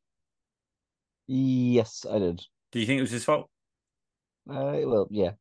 Yes, 1.27 2.05
I 2.11 2.19
did. 2.19 2.43
Do 2.73 2.81
you 2.81 2.87
think 2.87 2.99
it 2.99 3.03
was 3.03 3.11
his 3.11 3.25
fault? 3.25 3.51
Uh, 4.49 4.79
well, 4.85 5.09
yeah. 5.11 5.33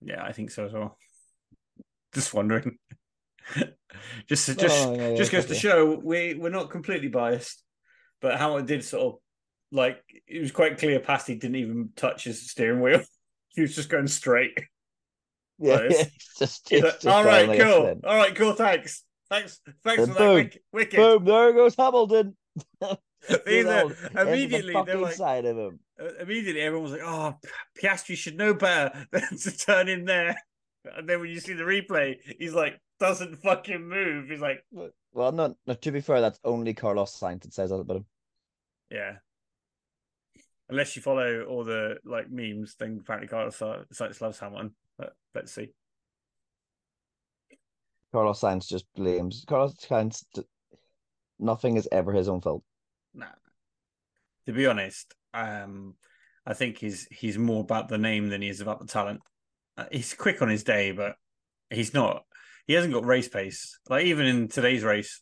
Yeah, 0.00 0.22
I 0.22 0.32
think 0.32 0.50
so 0.50 0.66
as 0.66 0.72
well. 0.72 0.96
Just 2.14 2.32
wondering. 2.32 2.78
just 4.28 4.46
just 4.58 4.86
Oh, 4.86 4.94
yeah, 4.94 5.08
yeah, 5.10 5.16
just 5.16 5.32
goes 5.32 5.46
to 5.46 5.54
show 5.54 6.00
we 6.02 6.34
we're 6.34 6.50
not 6.50 6.70
completely 6.70 7.08
biased, 7.08 7.62
but 8.20 8.38
Hamilton 8.38 8.66
did 8.66 8.84
sort 8.84 9.14
of 9.14 9.20
like 9.72 10.02
it 10.26 10.40
was 10.40 10.52
quite 10.52 10.78
clear 10.78 11.00
Piastri 11.00 11.38
didn't 11.38 11.56
even 11.56 11.90
touch 11.96 12.24
his 12.24 12.48
steering 12.50 12.80
wheel. 12.80 13.02
he 13.54 13.62
was 13.62 13.74
just 13.74 13.88
going 13.88 14.08
straight. 14.08 14.58
Yeah, 15.62 15.80
it's- 15.82 16.06
it's 16.16 16.38
just, 16.38 16.72
it's 16.72 16.82
like, 16.82 16.92
just 16.94 17.06
all 17.06 17.22
right, 17.22 17.46
like 17.46 17.60
cool. 17.60 18.00
All 18.04 18.16
right, 18.16 18.34
cool. 18.34 18.54
Thanks. 18.54 19.04
Thanks. 19.28 19.60
Thanks 19.84 20.04
And 20.04 20.12
for 20.14 20.18
that 20.18 20.18
boom, 20.18 20.34
wick- 20.36 20.62
wicket. 20.72 20.96
Boom! 20.96 21.24
There 21.26 21.52
goes 21.52 21.74
Hamilton. 21.76 22.34
These 22.80 23.66
are- 23.66 23.82
Into 23.82 23.94
the 24.14 24.20
immediately, 24.22 24.74
they're 24.86 24.96
like- 24.96 25.14
side 25.14 25.44
of 25.44 25.58
him. 25.58 25.80
Uh, 26.00 26.14
Immediately, 26.20 26.62
everyone 26.62 26.84
was 26.90 26.92
like, 26.92 27.02
"Oh, 27.04 27.34
Piastri 27.78 28.16
should 28.16 28.38
know 28.38 28.54
better 28.54 29.06
than 29.12 29.36
to 29.36 29.56
turn 29.58 29.88
in 29.90 30.06
there." 30.06 30.34
And 30.96 31.06
then 31.06 31.20
when 31.20 31.28
you 31.28 31.40
see 31.40 31.52
the 31.52 31.64
replay, 31.64 32.16
he's 32.38 32.54
like, 32.54 32.80
doesn't 32.98 33.36
fucking 33.42 33.86
move. 33.86 34.30
He's 34.30 34.40
like, 34.40 34.64
Well, 34.72 35.32
no, 35.32 35.54
no. 35.66 35.74
To 35.74 35.92
be 35.92 36.00
fair, 36.00 36.22
that's 36.22 36.40
only 36.42 36.72
Carlos 36.72 37.20
Sainz 37.20 37.42
that 37.42 37.52
says 37.52 37.68
that 37.68 37.76
about 37.76 37.98
him. 37.98 38.06
yeah. 38.90 39.16
Unless 40.70 40.94
you 40.94 41.02
follow 41.02 41.42
all 41.42 41.64
the 41.64 41.96
like 42.04 42.30
memes, 42.30 42.76
then 42.78 42.98
apparently 43.00 43.28
Carlos 43.28 43.58
Sainz 43.58 44.20
loves 44.20 44.38
Hamilton. 44.38 44.74
But 44.96 45.14
let's 45.34 45.52
see. 45.52 45.70
Carlos 48.12 48.40
Sainz 48.40 48.68
just 48.68 48.86
blames 48.94 49.44
Carlos 49.48 49.74
Sainz. 49.74 50.24
Nothing 51.38 51.76
is 51.76 51.88
ever 51.90 52.12
his 52.12 52.28
own 52.28 52.40
fault. 52.40 52.62
Nah. 53.14 53.26
To 54.46 54.52
be 54.52 54.66
honest, 54.66 55.12
um, 55.34 55.94
I 56.46 56.54
think 56.54 56.78
he's 56.78 57.06
he's 57.10 57.36
more 57.36 57.62
about 57.62 57.88
the 57.88 57.98
name 57.98 58.28
than 58.28 58.42
he 58.42 58.48
is 58.48 58.60
about 58.60 58.80
the 58.80 58.86
talent. 58.86 59.20
Uh, 59.76 59.86
he's 59.90 60.14
quick 60.14 60.40
on 60.40 60.48
his 60.48 60.64
day, 60.64 60.92
but 60.92 61.16
he's 61.68 61.94
not. 61.94 62.24
He 62.66 62.74
hasn't 62.74 62.94
got 62.94 63.04
race 63.04 63.28
pace. 63.28 63.78
Like 63.88 64.06
even 64.06 64.26
in 64.26 64.48
today's 64.48 64.84
race, 64.84 65.20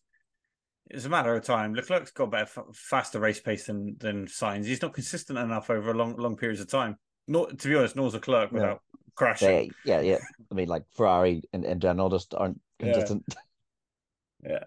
it's 0.90 1.04
a 1.04 1.08
matter 1.08 1.34
of 1.34 1.44
time. 1.44 1.74
Leclerc's 1.74 2.10
got 2.10 2.30
better, 2.30 2.62
faster 2.72 3.20
race 3.20 3.40
pace 3.40 3.66
than 3.66 3.96
than 3.98 4.26
Sainz. 4.26 4.66
He's 4.66 4.82
not 4.82 4.94
consistent 4.94 5.38
enough 5.38 5.70
over 5.70 5.94
long 5.94 6.16
long 6.16 6.36
periods 6.36 6.60
of 6.60 6.68
time. 6.68 6.96
Not 7.26 7.58
to 7.58 7.68
be 7.68 7.74
honest, 7.74 7.96
nor's 7.96 8.14
a 8.14 8.20
No. 8.26 8.48
without 8.50 8.82
crashing. 9.14 9.48
They, 9.48 9.70
yeah, 9.84 10.00
yeah. 10.00 10.18
I 10.50 10.54
mean, 10.54 10.68
like 10.68 10.84
Ferrari 10.94 11.42
in, 11.52 11.64
in 11.64 11.80
general 11.80 12.08
just 12.08 12.34
aren't 12.34 12.60
consistent. 12.78 13.24
Yeah. 13.28 14.50
consistent. 14.50 14.64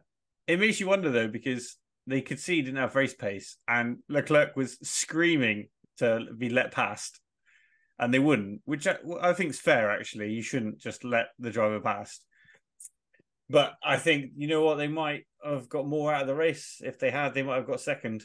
It 0.47 0.59
makes 0.59 0.79
you 0.79 0.87
wonder 0.87 1.09
though, 1.09 1.27
because 1.27 1.77
they 2.07 2.21
could 2.21 2.39
see 2.39 2.55
he 2.55 2.61
didn't 2.61 2.77
have 2.77 2.95
race 2.95 3.13
pace, 3.13 3.57
and 3.67 3.99
Leclerc 4.09 4.55
was 4.55 4.77
screaming 4.83 5.69
to 5.97 6.27
be 6.37 6.49
let 6.49 6.71
past, 6.71 7.19
and 7.99 8.13
they 8.13 8.19
wouldn't, 8.19 8.61
which 8.65 8.85
I, 8.87 8.97
I 9.21 9.33
think 9.33 9.51
is 9.51 9.59
fair. 9.59 9.91
Actually, 9.91 10.31
you 10.31 10.41
shouldn't 10.41 10.79
just 10.79 11.03
let 11.03 11.27
the 11.39 11.51
driver 11.51 11.79
past. 11.79 12.25
But 13.51 13.73
I 13.83 13.97
think 13.97 14.31
you 14.37 14.47
know 14.47 14.61
what 14.61 14.75
they 14.75 14.87
might 14.87 15.25
have 15.43 15.67
got 15.67 15.85
more 15.87 16.13
out 16.13 16.21
of 16.21 16.27
the 16.27 16.35
race 16.35 16.81
if 16.83 16.99
they 16.99 17.11
had. 17.11 17.33
They 17.33 17.43
might 17.43 17.57
have 17.57 17.67
got 17.67 17.81
second. 17.81 18.23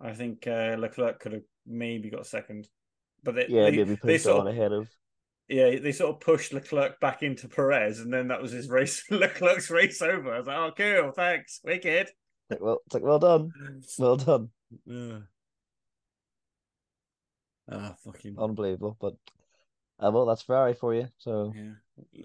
I 0.00 0.12
think 0.12 0.46
uh, 0.46 0.76
Leclerc 0.78 1.18
could 1.18 1.32
have 1.32 1.42
maybe 1.66 2.10
got 2.10 2.26
second, 2.26 2.68
but 3.24 3.34
they, 3.34 3.46
Yeah, 3.48 3.64
they, 3.70 3.76
maybe 3.78 3.98
they 4.02 4.18
sort 4.18 4.46
of 4.46 4.54
ahead 4.54 4.72
of. 4.72 4.88
yeah, 5.48 5.78
they 5.80 5.90
sort 5.90 6.14
of 6.14 6.20
pushed 6.20 6.52
Leclerc 6.52 7.00
back 7.00 7.24
into 7.24 7.48
Perez, 7.48 7.98
and 7.98 8.12
then 8.12 8.28
that 8.28 8.40
was 8.40 8.52
his 8.52 8.68
race. 8.68 9.02
Leclerc's 9.10 9.68
race 9.70 10.00
over. 10.00 10.32
I 10.32 10.38
was 10.38 10.46
like, 10.46 10.56
"Oh, 10.56 10.72
cool, 10.76 11.10
thanks, 11.12 11.60
wicked." 11.64 12.10
Like, 12.48 12.60
well, 12.60 12.78
it's 12.86 12.94
like 12.94 13.02
well 13.02 13.18
done, 13.18 13.52
well 13.98 14.16
done, 14.16 14.50
Yeah. 14.86 15.18
Ah, 17.70 17.96
fucking 18.04 18.36
unbelievable. 18.38 18.96
But 19.00 19.14
uh, 19.98 20.10
well, 20.12 20.26
that's 20.26 20.42
Ferrari 20.42 20.74
for 20.74 20.94
you. 20.94 21.08
So 21.18 21.52
yeah. 21.56 21.72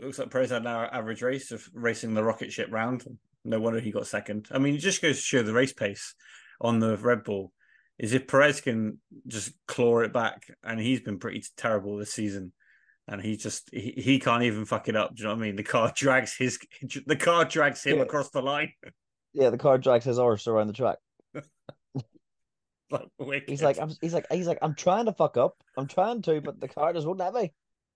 Looks 0.01 0.19
like 0.19 0.29
Perez 0.31 0.49
had 0.51 0.61
an 0.63 0.67
average 0.67 1.21
race 1.21 1.51
of 1.51 1.67
racing 1.73 2.13
the 2.13 2.23
rocket 2.23 2.51
ship 2.51 2.67
round. 2.71 3.05
No 3.45 3.59
wonder 3.59 3.79
he 3.79 3.91
got 3.91 4.07
second. 4.07 4.47
I 4.51 4.57
mean, 4.59 4.75
it 4.75 4.79
just 4.79 5.01
goes 5.01 5.17
to 5.17 5.21
show 5.21 5.43
the 5.43 5.53
race 5.53 5.73
pace 5.73 6.15
on 6.61 6.79
the 6.79 6.97
Red 6.97 7.23
Bull 7.23 7.51
is 7.99 8.13
if 8.13 8.27
Perez 8.27 8.61
can 8.61 8.99
just 9.27 9.51
claw 9.67 9.99
it 9.99 10.11
back, 10.13 10.47
and 10.63 10.79
he's 10.79 11.01
been 11.01 11.19
pretty 11.19 11.43
terrible 11.57 11.97
this 11.97 12.13
season. 12.13 12.51
And 13.07 13.21
he 13.21 13.35
just 13.35 13.69
he, 13.73 13.93
he 13.97 14.17
can't 14.19 14.43
even 14.43 14.63
fuck 14.65 14.87
it 14.87 14.95
up. 14.95 15.13
Do 15.13 15.21
you 15.23 15.27
know 15.27 15.35
what 15.35 15.41
I 15.41 15.45
mean? 15.47 15.55
The 15.57 15.63
car 15.63 15.91
drags 15.95 16.35
his 16.37 16.57
the 17.05 17.15
car 17.17 17.43
drags 17.45 17.83
him 17.83 17.97
Yeah. 17.97 18.03
across 18.03 18.29
the 18.29 18.41
line. 18.41 18.71
yeah, 19.33 19.49
the 19.49 19.57
car 19.57 19.77
drags 19.77 20.05
his 20.05 20.17
horse 20.17 20.47
around 20.47 20.67
the 20.67 20.73
track. 20.73 20.97
like 22.89 23.07
wicked. 23.19 23.49
He's 23.49 23.61
like, 23.61 23.79
I'm, 23.79 23.91
he's 24.01 24.13
like, 24.13 24.25
he's 24.31 24.47
like, 24.47 24.59
I'm 24.61 24.75
trying 24.75 25.05
to 25.05 25.13
fuck 25.13 25.35
up. 25.37 25.55
I'm 25.77 25.87
trying 25.87 26.21
to, 26.23 26.39
but 26.41 26.59
the 26.59 26.67
car 26.67 26.93
just 26.93 27.05
won't 27.07 27.19
let 27.19 27.33
me. 27.33 27.51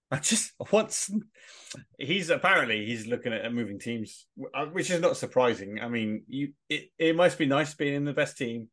I 0.11 0.19
just 0.19 0.53
once 0.71 1.11
he's 1.99 2.29
apparently 2.29 2.85
he's 2.85 3.07
looking 3.07 3.33
at 3.33 3.53
moving 3.53 3.77
teams, 3.77 4.25
uh, 4.53 4.65
which 4.67 4.89
is 4.89 5.01
not 5.01 5.17
surprising. 5.17 5.79
I 5.81 5.89
mean, 5.89 6.23
you 6.27 6.53
it, 6.69 6.91
it 6.97 7.15
must 7.15 7.37
be 7.37 7.45
nice 7.45 7.73
being 7.73 7.93
in 7.93 8.05
the 8.05 8.13
best 8.13 8.37
team, 8.37 8.69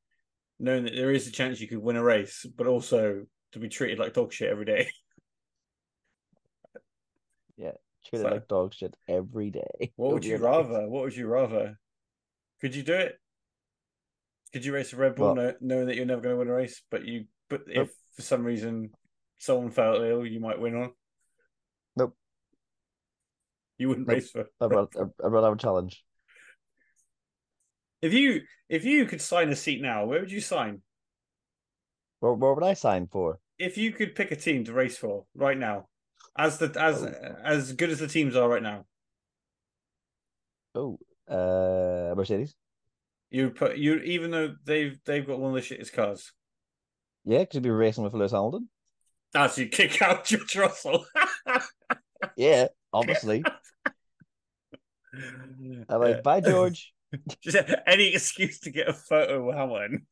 knowing 0.61 0.85
that 0.85 0.95
there 0.95 1.11
is 1.11 1.26
a 1.26 1.33
chance 1.33 1.61
you 1.61 1.67
could 1.67 1.79
win 1.83 1.97
a 1.97 2.03
race, 2.05 2.47
but 2.57 2.69
also 2.69 3.26
to 3.53 3.59
be 3.59 3.69
treated 3.69 3.99
like 3.99 4.12
dog 4.14 4.33
shit 4.33 4.50
every 4.50 4.64
day. 4.64 4.88
Yeah, 7.57 7.73
treated 8.05 8.25
So- 8.26 8.31
like 8.33 8.49
dog 8.49 8.75
shit 8.75 8.97
every 9.09 9.50
day. 9.50 9.93
What 9.97 10.12
would 10.12 10.25
you 10.25 10.38
rather? 10.38 10.88
What 10.88 11.05
would 11.05 11.17
you 11.17 11.29
rather? 11.29 11.79
Could 12.61 12.75
you 12.75 12.83
do 12.83 12.95
it? 12.95 13.17
Could 14.53 14.64
you 14.64 14.75
race 14.75 14.93
a 14.93 14.97
Red 14.97 15.14
Bull 15.14 15.35
Well- 15.35 15.55
knowing 15.61 15.87
that 15.87 15.95
you're 15.97 16.05
never 16.07 16.21
going 16.21 16.35
to 16.35 16.38
win 16.38 16.49
a 16.49 16.53
race, 16.53 16.83
but 16.91 17.05
you 17.05 17.26
but 17.49 17.62
if 17.69 17.91
for 18.17 18.23
some 18.23 18.43
reason 18.45 18.91
someone 19.38 19.71
fell 19.71 20.03
ill, 20.03 20.26
you 20.26 20.41
might 20.41 20.59
win 20.61 20.75
on. 20.75 20.93
You 23.78 23.88
wouldn't 23.88 24.09
race 24.09 24.31
for 24.31 24.47
rather, 24.61 24.87
I'd 24.99 25.33
rather 25.33 25.49
have 25.49 25.57
a 25.57 25.61
challenge. 25.61 26.04
If 28.02 28.12
you 28.12 28.43
if 28.69 28.85
you 28.85 29.07
could 29.07 29.21
sign 29.21 29.49
a 29.50 29.57
seat 29.57 29.81
now, 29.83 30.04
where 30.04 30.21
would 30.21 30.31
you 30.31 30.40
sign? 30.40 30.83
What, 32.21 32.38
what 32.38 32.54
would 32.54 32.64
I 32.64 32.75
sign 32.75 33.09
for? 33.11 33.38
If 33.59 33.76
you 33.76 33.93
could 33.93 34.14
pick 34.14 34.31
a 34.31 34.37
team 34.37 34.64
to 34.64 34.73
race 34.73 34.97
for 34.97 35.25
right 35.35 35.59
now, 35.59 35.88
as 36.37 36.59
the 36.59 36.66
as 36.81 37.02
Oh. 37.02 37.37
as 37.45 37.73
good 37.73 37.90
as 37.90 37.99
the 37.99 38.09
teams 38.09 38.37
are 38.37 38.49
right 38.49 38.62
now, 38.62 38.85
Oh, 40.75 40.99
uh, 41.28 42.14
Mercedes. 42.16 42.54
You 43.31 43.50
put 43.50 43.76
you 43.76 43.97
even 43.97 44.31
though 44.31 44.54
they've 44.64 44.99
they've 45.04 45.26
got 45.26 45.40
one 45.40 45.57
of 45.57 45.62
the 45.62 45.75
shittest 45.76 45.93
cars. 45.93 46.33
Yeah, 47.25 47.38
because 47.40 47.54
he'd 47.54 47.62
be 47.62 47.71
racing 47.71 48.04
with 48.04 48.12
Lewis 48.14 48.33
Hamilton. 48.33 48.69
So 49.35 49.62
you 49.62 49.69
kick 49.69 50.00
out 50.02 50.25
George 50.26 50.54
Russell. 50.57 51.07
Yeah, 52.37 52.69
obviously. 52.93 53.45
I'm 55.88 56.00
like, 56.00 56.23
bye, 56.23 56.40
George. 56.40 56.92
Just 57.42 57.56
any 57.87 58.09
excuse 58.14 58.61
to 58.61 58.71
get 58.71 58.88
a 58.88 58.92
photo 58.92 59.47
with 59.47 59.56
Hamilton. 59.56 60.06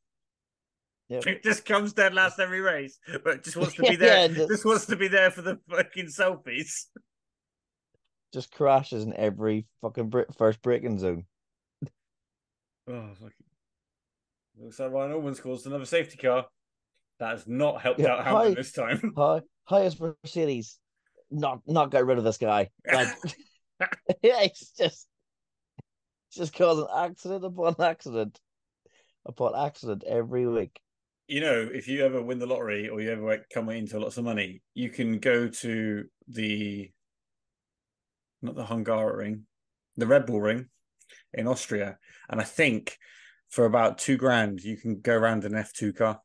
Yep. 1.09 1.27
It 1.27 1.43
just 1.45 1.65
comes 1.65 1.93
dead 1.93 2.15
last 2.15 2.39
every 2.39 2.61
race, 2.61 2.99
but 3.25 3.43
just 3.45 3.57
wants 3.57 3.75
to 3.75 3.83
be 3.83 3.89
Yeah, 3.91 3.97
there. 3.97 4.29
just- 4.29 4.49
just 4.49 4.65
wants 4.65 4.87
to 4.87 4.97
be 4.97 5.09
there 5.09 5.31
for 5.31 5.43
the 5.43 5.59
fucking 5.69 6.07
selfies. 6.07 6.85
Just 8.33 8.51
crashes 8.53 9.05
in 9.05 9.15
every 9.17 9.67
fucking 9.83 10.09
br- 10.09 10.23
first 10.39 10.63
braking 10.63 10.99
zone. 10.99 11.27
Oh, 12.89 13.09
fucking. 13.15 13.31
Looks 14.59 14.79
like 14.79 14.91
Ryan 14.93 15.13
Allman's 15.13 15.41
caused 15.41 15.67
another 15.67 15.85
safety 15.85 16.17
car. 16.17 16.47
That 17.19 17.31
has 17.33 17.47
not 17.47 17.83
helped 17.83 18.01
Yeah, 18.01 18.13
out 18.15 18.25
Hamilton 18.25 18.49
hi. 18.53 18.55
this 18.55 18.73
time. 18.73 19.13
Hi, 19.17 19.41
highest 19.65 20.01
Mercedes. 20.01 20.79
Not, 21.31 21.61
not 21.67 21.91
get 21.91 22.07
rid 22.07 22.19
of 22.19 22.25
this 22.25 22.39
guy. 22.39 22.71
Like, 22.91 23.09
yeah, 24.23 24.43
it's 24.43 24.73
just, 24.73 25.07
it's 26.29 26.37
just 26.37 26.55
causing 26.55 26.87
accident 26.97 27.45
upon 27.45 27.75
accident 27.79 28.39
upon 29.27 29.53
accident 29.57 30.05
every 30.07 30.47
week. 30.47 30.81
you 31.29 31.41
know, 31.41 31.69
if 31.73 31.89
you 31.89 32.05
ever 32.05 32.21
win 32.21 32.39
the 32.39 32.47
lottery 32.47 32.89
or 32.89 33.01
you 33.01 33.11
ever 33.11 33.25
like, 33.25 33.47
come 33.53 33.69
into 33.71 33.99
lots 33.99 34.19
of 34.19 34.25
money, 34.25 34.61
you 34.75 34.91
can 34.91 35.19
go 35.19 35.49
to 35.49 36.05
the 36.29 36.91
not 38.43 38.57
the 38.57 38.65
Hungaroring, 38.65 39.43
the 39.97 40.07
Red 40.07 40.27
Bull 40.27 40.41
Ring 40.41 40.67
in 41.33 41.47
Austria, 41.47 41.99
and 42.29 42.41
I 42.41 42.45
think 42.45 42.99
for 43.49 43.65
about 43.65 43.99
two 43.99 44.17
grand 44.17 44.61
you 44.61 44.77
can 44.77 45.01
go 45.01 45.15
around 45.15 45.45
an 45.45 45.55
F 45.55 45.73
two 45.73 45.93
car 45.93 46.21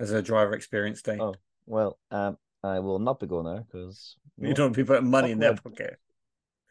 as 0.00 0.10
a 0.10 0.22
driver 0.22 0.54
experience 0.54 1.02
day. 1.02 1.18
Oh. 1.20 1.34
Well, 1.66 1.98
um, 2.10 2.36
I 2.62 2.80
will 2.80 2.98
not 2.98 3.20
be 3.20 3.26
going 3.26 3.46
there 3.46 3.64
because 3.70 4.16
You 4.38 4.54
don't 4.54 4.66
want 4.66 4.76
be 4.76 4.84
putting 4.84 5.10
money 5.10 5.30
in 5.30 5.38
their 5.38 5.54
pocket. 5.54 5.98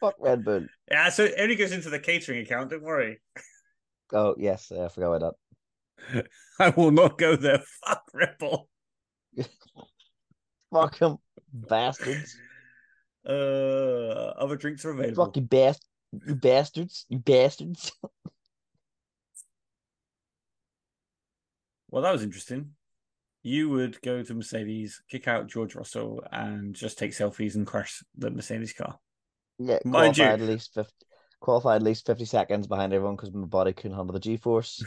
Fuck 0.00 0.14
Red 0.18 0.44
Bull. 0.44 0.66
Yeah, 0.90 1.08
so 1.10 1.24
it 1.24 1.34
only 1.38 1.56
goes 1.56 1.72
into 1.72 1.90
the 1.90 1.98
catering 1.98 2.40
account. 2.40 2.70
Don't 2.70 2.82
worry. 2.82 3.20
Oh 4.12 4.34
yes, 4.38 4.72
I 4.72 4.88
forgot 4.88 5.12
about 5.14 5.34
that. 6.12 6.26
I 6.58 6.70
will 6.70 6.90
not 6.90 7.18
go 7.18 7.36
there. 7.36 7.62
Fuck 7.84 8.02
Bull. 8.38 8.68
Fuck 10.72 11.00
'em, 11.02 11.16
bastards. 11.52 12.36
Uh, 13.26 14.32
other 14.38 14.56
drinks 14.56 14.86
are 14.86 14.90
available. 14.92 15.26
Fuck 15.26 15.36
you, 15.36 15.42
bast- 15.42 15.86
you 16.26 16.34
bastards. 16.34 17.04
You 17.10 17.18
bastards. 17.18 17.92
Well, 21.90 22.02
that 22.02 22.12
was 22.12 22.22
interesting. 22.22 22.70
You 23.42 23.68
would 23.68 24.00
go 24.00 24.22
to 24.22 24.34
Mercedes, 24.34 25.02
kick 25.10 25.28
out 25.28 25.46
George 25.48 25.74
Russell, 25.74 26.22
and 26.32 26.74
just 26.74 26.96
take 26.96 27.10
selfies 27.10 27.54
and 27.54 27.66
crash 27.66 28.02
the 28.16 28.30
Mercedes 28.30 28.72
car. 28.72 28.98
Yeah, 29.58 29.78
Mind 29.84 30.16
you- 30.18 30.24
at 30.24 30.40
least 30.40 30.74
fifty. 30.74 30.92
Qualified 31.40 31.76
at 31.76 31.82
least 31.84 32.04
fifty 32.06 32.24
seconds 32.24 32.66
behind 32.66 32.92
everyone 32.92 33.14
because 33.16 33.32
my 33.32 33.46
body 33.46 33.72
couldn't 33.72 33.96
handle 33.96 34.12
the 34.12 34.18
G 34.20 34.36
force. 34.38 34.84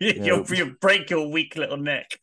You'll, 0.00 0.44
you'll 0.52 0.74
break 0.80 1.08
your 1.08 1.28
weak 1.30 1.56
little 1.56 1.76
neck. 1.78 2.18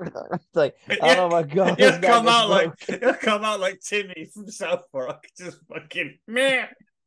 it's 0.00 0.46
like, 0.54 0.74
oh 1.00 1.28
my 1.28 1.42
god, 1.44 1.78
You'll 1.78 2.00
come 2.00 2.26
out 2.26 2.48
like 2.50 2.72
broken. 2.86 2.98
you'll 3.06 3.14
come 3.14 3.44
out 3.44 3.60
like 3.60 3.78
Timmy 3.80 4.28
from 4.32 4.50
South 4.50 4.82
Park, 4.90 5.22
just 5.38 5.58
fucking 5.68 6.18
meh. 6.26 6.66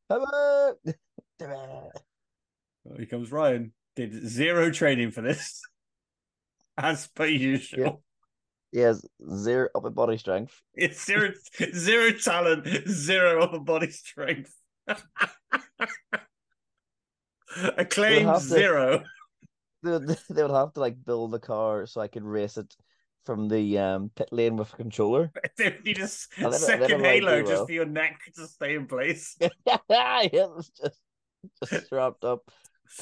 Hello. 0.09 0.73
Here 1.39 3.05
comes 3.09 3.31
Ryan. 3.31 3.73
Did 3.97 4.27
zero 4.27 4.71
training 4.71 5.11
for 5.11 5.21
this, 5.21 5.61
as 6.77 7.07
per 7.07 7.25
usual. 7.25 8.01
He 8.71 8.79
has 8.79 9.05
zero 9.33 9.69
upper 9.75 9.89
body 9.89 10.17
strength. 10.17 10.61
It's 10.73 11.05
zero, 11.05 11.31
zero 11.73 12.11
talent, 12.11 12.67
zero 12.89 13.43
upper 13.43 13.59
body 13.59 13.91
strength. 13.91 14.53
Have 17.55 17.89
to- 17.89 18.39
zero. 18.39 19.03
They 19.83 19.91
would, 19.91 20.07
they 20.29 20.41
would 20.43 20.51
have 20.51 20.73
to 20.73 20.79
like 20.79 21.03
build 21.05 21.33
a 21.35 21.39
car 21.39 21.85
so 21.85 22.01
I 22.01 22.07
could 22.07 22.23
race 22.23 22.57
it 22.57 22.75
from 23.25 23.47
the 23.47 23.77
um 23.77 24.11
pit 24.15 24.29
lane 24.31 24.55
with 24.57 24.73
a 24.73 24.75
controller. 24.77 25.31
They 25.57 25.77
need 25.83 25.99
a 25.99 26.03
s- 26.03 26.27
I 26.37 26.41
never- 26.43 26.55
I 26.55 26.57
second 26.57 27.01
halo 27.03 27.39
just 27.41 27.51
well. 27.53 27.65
for 27.65 27.71
your 27.73 27.85
neck 27.85 28.19
to 28.35 28.47
stay 28.47 28.75
in 28.75 28.87
place. 28.87 29.37
yeah, 29.39 29.47
it's 30.57 30.69
just 30.69 30.99
just 31.63 31.85
strapped 31.85 32.23
up, 32.23 32.49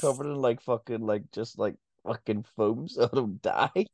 covered 0.00 0.26
in 0.26 0.36
like 0.36 0.60
fucking 0.60 1.00
like 1.00 1.30
just 1.32 1.58
like 1.58 1.74
fucking 2.06 2.44
foam 2.56 2.88
so 2.88 3.04
I 3.04 3.14
don't 3.14 3.42
die. 3.42 3.86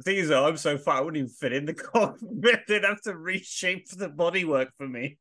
The 0.00 0.04
thing 0.04 0.16
is, 0.16 0.28
though, 0.28 0.46
I'm 0.48 0.56
so 0.56 0.78
fat, 0.78 0.96
I 0.96 1.00
wouldn't 1.02 1.18
even 1.18 1.28
fit 1.28 1.52
in 1.52 1.66
the 1.66 1.74
cockpit. 1.92 2.60
They'd 2.66 2.84
have 2.84 3.02
to 3.02 3.14
reshape 3.16 3.86
the 3.90 4.08
bodywork 4.08 4.68
for 4.78 4.88
me. 4.88 5.18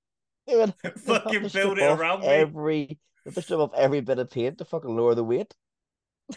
They 0.47 0.55
would 0.55 0.73
Fucking 1.05 1.49
build 1.49 1.79
it 1.79 1.83
around 1.83 2.21
me. 2.21 2.27
every 2.27 2.97
they 3.25 3.41
strip 3.41 3.59
off 3.59 3.71
every 3.75 3.99
bit 4.01 4.19
of 4.19 4.29
paint 4.31 4.57
to 4.59 4.65
fucking 4.65 4.95
lower 4.95 5.15
the 5.15 5.23
weight. 5.23 5.53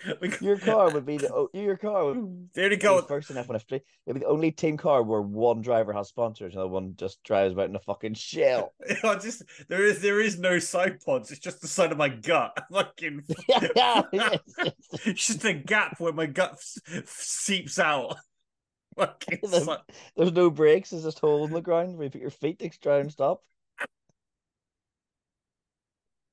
Your 0.40 0.57
car 0.59 0.90
would 0.90 1.05
be 1.07 1.18
the 1.18 1.31
oh, 1.33 1.50
your 1.52 1.76
car 1.76 2.07
would 2.07 2.48
There 2.55 2.64
you 2.64 2.70
be 2.70 2.76
go. 2.76 3.00
the 3.02 3.07
first 3.07 3.28
in 3.31 3.37
F1 3.37 3.52
history. 3.52 3.83
It'd 4.07 4.14
be 4.14 4.20
the 4.24 4.31
only 4.31 4.50
team 4.50 4.78
car 4.78 5.02
where 5.02 5.20
one 5.20 5.61
driver 5.61 5.92
has 5.92 6.09
sponsors 6.09 6.55
and 6.55 6.62
the 6.62 6.66
one 6.66 6.94
just 6.96 7.22
drives 7.24 7.52
about 7.52 7.68
in 7.68 7.76
a 7.76 7.81
fucking 7.81 8.14
shell. 8.14 8.72
I 9.05 9.14
just 9.16 9.42
there 9.68 9.85
is 9.85 10.00
there 10.00 10.18
is 10.20 10.38
no 10.38 10.59
side 10.59 11.00
pods. 11.05 11.31
It's 11.31 11.40
just 11.40 11.61
the 11.61 11.68
side 11.68 11.92
of 11.92 11.98
my 11.98 12.09
gut. 12.09 12.59
Fucking, 12.72 13.22
yeah, 13.48 14.02
it's 15.05 15.26
just- 15.26 15.44
a 15.44 15.52
gap 15.52 16.00
where 16.00 16.12
my 16.12 16.24
gut 16.26 16.57
seeps 17.05 17.78
out. 17.78 18.16
Fucking 18.96 19.38
The- 19.50 19.81
There's 20.16 20.33
no 20.33 20.50
brakes, 20.50 20.90
there's 20.90 21.05
just 21.05 21.18
holes 21.20 21.48
in 21.48 21.55
the 21.55 21.61
ground 21.62 21.96
where 21.96 22.05
you 22.05 22.11
put 22.11 22.20
your 22.20 22.31
feet 22.31 22.59
to 22.61 22.68
try 22.70 22.98
and 22.98 23.11
stop. 23.11 23.42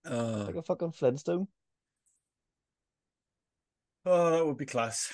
Uh, 0.05 0.45
Like 0.47 0.55
a 0.55 0.63
fucking 0.63 0.91
Flintstone. 0.91 1.47
oh, 4.05 4.31
that 4.31 4.45
would 4.45 4.57
be 4.57 4.65
class. 4.65 5.11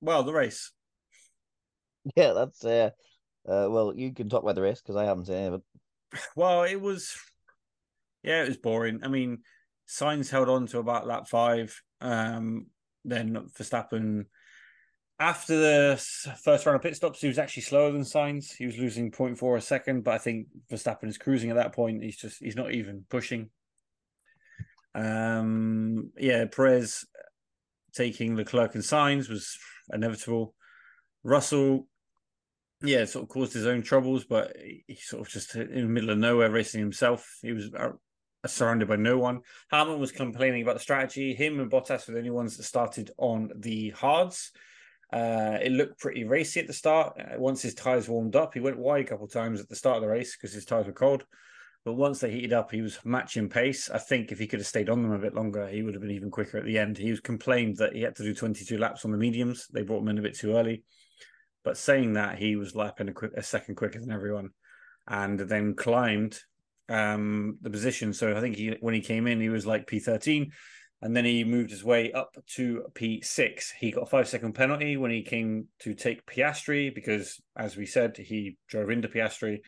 Well, 0.00 0.22
the 0.22 0.32
race. 0.32 0.72
Yeah, 2.16 2.32
that's 2.34 2.64
uh 2.64 2.90
uh 3.48 3.66
well 3.70 3.92
you 3.96 4.12
can 4.14 4.28
talk 4.28 4.42
about 4.42 4.54
the 4.54 4.62
race 4.62 4.80
because 4.80 4.96
I 4.96 5.04
haven't 5.04 5.26
seen 5.26 5.54
it. 5.54 5.62
Well, 6.36 6.62
it 6.62 6.80
was, 6.80 7.16
yeah, 8.22 8.42
it 8.42 8.48
was 8.48 8.56
boring. 8.56 9.00
I 9.02 9.08
mean, 9.08 9.38
Sainz 9.88 10.30
held 10.30 10.48
on 10.48 10.66
to 10.68 10.78
about 10.78 11.06
lap 11.06 11.28
five. 11.28 11.80
Um, 12.00 12.66
then 13.04 13.34
Verstappen, 13.58 14.26
after 15.18 15.56
the 15.56 15.96
first 16.42 16.66
round 16.66 16.76
of 16.76 16.82
pit 16.82 16.96
stops, 16.96 17.20
he 17.20 17.28
was 17.28 17.38
actually 17.38 17.62
slower 17.62 17.90
than 17.90 18.02
Sainz. 18.02 18.54
He 18.54 18.66
was 18.66 18.78
losing 18.78 19.10
0.4 19.10 19.56
a 19.56 19.60
second, 19.60 20.04
but 20.04 20.14
I 20.14 20.18
think 20.18 20.48
Verstappen 20.70 21.08
is 21.08 21.18
cruising 21.18 21.50
at 21.50 21.56
that 21.56 21.74
point. 21.74 22.02
He's 22.02 22.16
just 22.16 22.38
he's 22.42 22.56
not 22.56 22.72
even 22.72 23.04
pushing. 23.08 23.50
Um, 24.94 26.10
yeah, 26.18 26.44
Perez 26.46 27.04
taking 27.94 28.34
the 28.34 28.42
Leclerc 28.42 28.74
and 28.74 28.84
Sainz 28.84 29.28
was 29.28 29.58
inevitable. 29.92 30.54
Russell 31.22 31.88
yeah, 32.82 33.04
sort 33.06 33.22
of 33.22 33.28
caused 33.28 33.54
his 33.54 33.66
own 33.66 33.82
troubles, 33.82 34.24
but 34.24 34.54
he 34.58 34.96
sort 35.00 35.26
of 35.26 35.32
just 35.32 35.54
in 35.54 35.70
the 35.70 35.82
middle 35.82 36.10
of 36.10 36.18
nowhere 36.18 36.50
racing 36.50 36.80
himself. 36.80 37.38
He 37.40 37.52
was 37.52 37.70
surrounded 38.46 38.88
by 38.88 38.96
no 38.96 39.18
one. 39.18 39.40
Hamilton 39.70 40.00
was 40.00 40.12
complaining 40.12 40.62
about 40.62 40.74
the 40.74 40.80
strategy. 40.80 41.34
Him 41.34 41.58
and 41.58 41.70
Bottas 41.70 42.06
were 42.06 42.12
the 42.12 42.18
only 42.18 42.30
ones 42.30 42.56
that 42.56 42.64
started 42.64 43.10
on 43.16 43.50
the 43.56 43.90
hards. 43.90 44.52
Uh, 45.12 45.58
it 45.62 45.72
looked 45.72 46.00
pretty 46.00 46.24
racy 46.24 46.60
at 46.60 46.66
the 46.66 46.72
start. 46.72 47.16
Uh, 47.18 47.38
once 47.38 47.62
his 47.62 47.74
tires 47.74 48.08
warmed 48.08 48.36
up, 48.36 48.54
he 48.54 48.60
went 48.60 48.78
wide 48.78 49.04
a 49.04 49.08
couple 49.08 49.26
of 49.26 49.32
times 49.32 49.60
at 49.60 49.68
the 49.68 49.76
start 49.76 49.96
of 49.96 50.02
the 50.02 50.08
race 50.08 50.36
because 50.36 50.52
his 50.52 50.64
tires 50.64 50.86
were 50.86 50.92
cold. 50.92 51.24
But 51.84 51.94
once 51.94 52.18
they 52.18 52.32
heated 52.32 52.52
up, 52.52 52.72
he 52.72 52.82
was 52.82 52.98
matching 53.04 53.48
pace. 53.48 53.88
I 53.88 53.98
think 53.98 54.32
if 54.32 54.40
he 54.40 54.48
could 54.48 54.58
have 54.58 54.66
stayed 54.66 54.90
on 54.90 55.02
them 55.02 55.12
a 55.12 55.18
bit 55.18 55.36
longer, 55.36 55.68
he 55.68 55.84
would 55.84 55.94
have 55.94 56.00
been 56.00 56.10
even 56.10 56.32
quicker 56.32 56.58
at 56.58 56.64
the 56.64 56.78
end. 56.78 56.98
He 56.98 57.10
was 57.10 57.20
complained 57.20 57.76
that 57.76 57.94
he 57.94 58.02
had 58.02 58.16
to 58.16 58.24
do 58.24 58.34
22 58.34 58.76
laps 58.76 59.04
on 59.04 59.12
the 59.12 59.16
mediums. 59.16 59.68
They 59.68 59.82
brought 59.82 60.02
him 60.02 60.08
in 60.08 60.18
a 60.18 60.22
bit 60.22 60.36
too 60.36 60.56
early. 60.56 60.82
But 61.62 61.78
saying 61.78 62.14
that, 62.14 62.38
he 62.38 62.56
was 62.56 62.74
lapping 62.74 63.08
a, 63.08 63.38
a 63.38 63.42
second 63.42 63.76
quicker 63.76 64.00
than 64.00 64.10
everyone, 64.10 64.50
and 65.06 65.38
then 65.38 65.74
climbed 65.74 66.40
um, 66.88 67.58
the 67.62 67.70
position. 67.70 68.12
So 68.12 68.36
I 68.36 68.40
think 68.40 68.56
he, 68.56 68.76
when 68.80 68.94
he 68.94 69.00
came 69.00 69.28
in, 69.28 69.40
he 69.40 69.48
was 69.48 69.66
like 69.66 69.86
P 69.86 70.00
thirteen, 70.00 70.50
and 71.06 71.14
then 71.14 71.24
he 71.24 71.44
moved 71.44 71.70
his 71.70 71.84
way 71.84 72.10
up 72.10 72.36
to 72.56 72.82
P 72.94 73.22
six. 73.22 73.70
He 73.70 73.92
got 73.92 74.02
a 74.02 74.06
five 74.06 74.26
second 74.26 74.54
penalty 74.54 74.96
when 74.96 75.12
he 75.12 75.22
came 75.22 75.68
to 75.78 75.94
take 75.94 76.26
Piastri 76.26 76.92
because, 76.92 77.40
as 77.56 77.76
we 77.76 77.86
said, 77.86 78.16
he 78.16 78.58
drove 78.66 78.90
into 78.90 79.06
Piastri. 79.06 79.58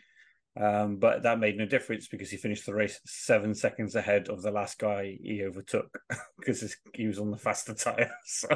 Um, 0.61 0.96
but 0.96 1.22
that 1.22 1.38
made 1.38 1.57
no 1.57 1.64
difference 1.64 2.09
because 2.09 2.29
he 2.29 2.38
finished 2.38 2.66
the 2.66 2.74
race 2.74 2.98
seven 3.07 3.55
seconds 3.55 3.94
ahead 3.94 4.29
of 4.29 4.42
the 4.42 4.51
last 4.51 4.81
guy 4.81 5.16
he 5.22 5.44
overtook 5.44 5.96
because 6.40 6.77
he 6.92 7.07
was 7.07 7.20
on 7.20 7.31
the 7.31 7.38
faster 7.38 7.72
tire. 7.72 8.11
So 8.27 8.48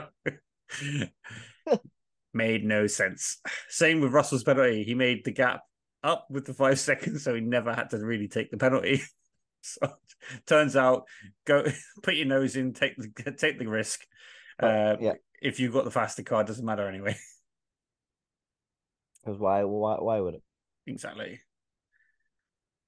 made 2.35 2.65
no 2.65 2.89
sense. 2.89 3.41
Same 3.69 4.01
with 4.01 4.13
Russell's 4.13 4.43
penalty. 4.43 4.83
He 4.83 4.97
made 4.97 5.25
the 5.25 5.31
gap 5.31 5.61
up 6.03 6.27
with 6.31 6.47
the 6.47 6.55
five 6.55 6.81
seconds, 6.81 7.23
so 7.23 7.33
he 7.33 7.43
never 7.43 7.73
had 7.73 7.91
to 7.91 7.99
really 7.99 8.27
take 8.27 8.51
the 8.51 8.57
penalty. 8.57 9.03
so 9.81 9.95
turns 10.47 10.77
out, 10.77 11.05
go 11.45 11.65
put 12.03 12.15
your 12.17 12.27
nose 12.27 12.57
in, 12.57 12.73
take 12.75 12.97
the 12.97 13.33
take 13.39 13.59
the 13.59 13.67
risk. 13.67 14.01
Uh, 14.61 14.97
yeah. 15.01 15.15
If 15.41 15.59
you've 15.59 15.73
got 15.73 15.85
the 15.85 15.91
faster 15.91 16.23
car, 16.23 16.43
it 16.43 16.47
doesn't 16.47 16.65
matter 16.65 16.87
anyway. 16.89 17.17
Because 19.25 19.39
why, 19.39 19.65
why, 19.65 19.97
why 19.97 20.21
would 20.21 20.35
it? 20.35 20.43
exactly. 20.87 21.41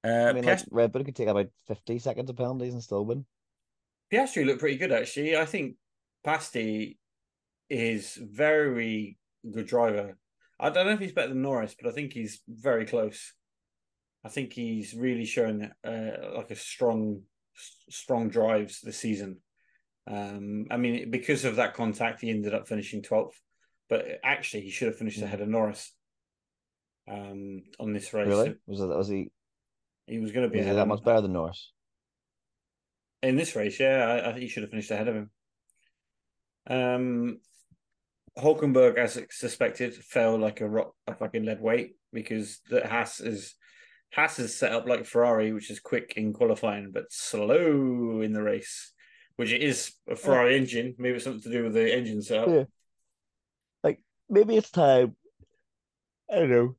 I 0.04 0.08
Uh, 0.08 0.32
mean, 0.34 0.44
Piast- 0.44 0.66
like 0.66 0.68
Red 0.70 0.92
Bull 0.92 1.04
could 1.04 1.16
take 1.16 1.28
about 1.28 1.46
fifty 1.66 1.98
seconds 1.98 2.28
of 2.28 2.36
penalties 2.36 2.74
and 2.74 2.82
still 2.82 3.04
win. 3.04 3.24
Piastri 4.12 4.44
looked 4.44 4.60
pretty 4.60 4.76
good 4.76 4.92
actually. 4.92 5.36
I 5.36 5.46
think 5.46 5.76
Piastri 6.26 6.98
is 7.70 8.14
very 8.14 9.16
good 9.50 9.66
driver. 9.66 10.16
I 10.60 10.70
don't 10.70 10.86
know 10.86 10.92
if 10.92 11.00
he's 11.00 11.12
better 11.12 11.28
than 11.28 11.42
Norris, 11.42 11.74
but 11.80 11.88
I 11.88 11.92
think 11.92 12.12
he's 12.12 12.42
very 12.48 12.84
close. 12.86 13.32
I 14.24 14.28
think 14.30 14.52
he's 14.52 14.94
really 14.94 15.24
shown 15.26 15.70
uh, 15.84 16.10
like 16.34 16.50
a 16.50 16.56
strong, 16.56 17.22
strong 17.90 18.28
drives 18.28 18.80
this 18.80 18.96
season. 18.96 19.38
Um, 20.06 20.66
I 20.70 20.76
mean, 20.76 21.10
because 21.10 21.44
of 21.44 21.56
that 21.56 21.74
contact, 21.74 22.20
he 22.20 22.30
ended 22.30 22.54
up 22.54 22.66
finishing 22.68 23.02
twelfth, 23.02 23.38
but 23.88 24.06
actually 24.22 24.62
he 24.62 24.70
should 24.70 24.88
have 24.88 24.96
finished 24.98 25.20
Mm. 25.20 25.24
ahead 25.24 25.40
of 25.40 25.48
Norris. 25.48 25.92
Um, 27.06 27.64
on 27.78 27.92
this 27.92 28.14
race, 28.14 28.26
Really? 28.28 28.54
Was 28.66 28.80
it? 28.80 28.86
Was 28.86 29.08
he? 29.08 29.30
he 30.06 30.18
was 30.18 30.32
going 30.32 30.46
to 30.46 30.50
be 30.50 30.58
Was 30.58 30.66
ahead 30.66 30.78
that 30.78 30.88
much 30.88 31.04
better 31.04 31.20
than 31.22 31.32
Norris? 31.32 31.70
in 33.22 33.36
this 33.36 33.56
race, 33.56 33.80
yeah, 33.80 34.04
I, 34.06 34.28
I 34.28 34.32
think 34.32 34.40
he 34.42 34.48
should 34.48 34.62
have 34.64 34.70
finished 34.70 34.90
ahead 34.90 35.08
of 35.08 35.14
him. 35.16 35.30
Um, 36.66 37.38
Hulkenberg, 38.38 38.98
as 38.98 39.18
suspected, 39.30 39.94
fell 39.94 40.36
like 40.38 40.60
a 40.60 40.68
rock, 40.68 40.94
a 41.06 41.14
fucking 41.14 41.44
lead 41.44 41.60
weight 41.60 41.96
because 42.12 42.60
the 42.68 42.86
Haas 42.86 43.20
is 43.20 43.54
Haas 44.14 44.38
is 44.38 44.54
set 44.56 44.72
up 44.72 44.86
like 44.86 45.04
Ferrari, 45.06 45.52
which 45.52 45.70
is 45.70 45.80
quick 45.80 46.14
in 46.16 46.32
qualifying 46.32 46.90
but 46.92 47.12
slow 47.12 48.20
in 48.20 48.32
the 48.32 48.42
race, 48.42 48.92
which 49.36 49.50
it 49.52 49.62
is 49.62 49.92
a 50.08 50.14
Ferrari 50.16 50.56
engine. 50.56 50.94
Maybe 50.98 51.16
it's 51.16 51.24
something 51.24 51.42
to 51.42 51.50
do 51.50 51.64
with 51.64 51.74
the 51.74 51.92
engine 51.92 52.22
setup. 52.22 52.48
Yeah. 52.48 52.64
Like 53.82 54.00
maybe 54.28 54.56
it's 54.56 54.70
time. 54.70 55.16
I 56.30 56.36
don't 56.36 56.50
know. 56.50 56.76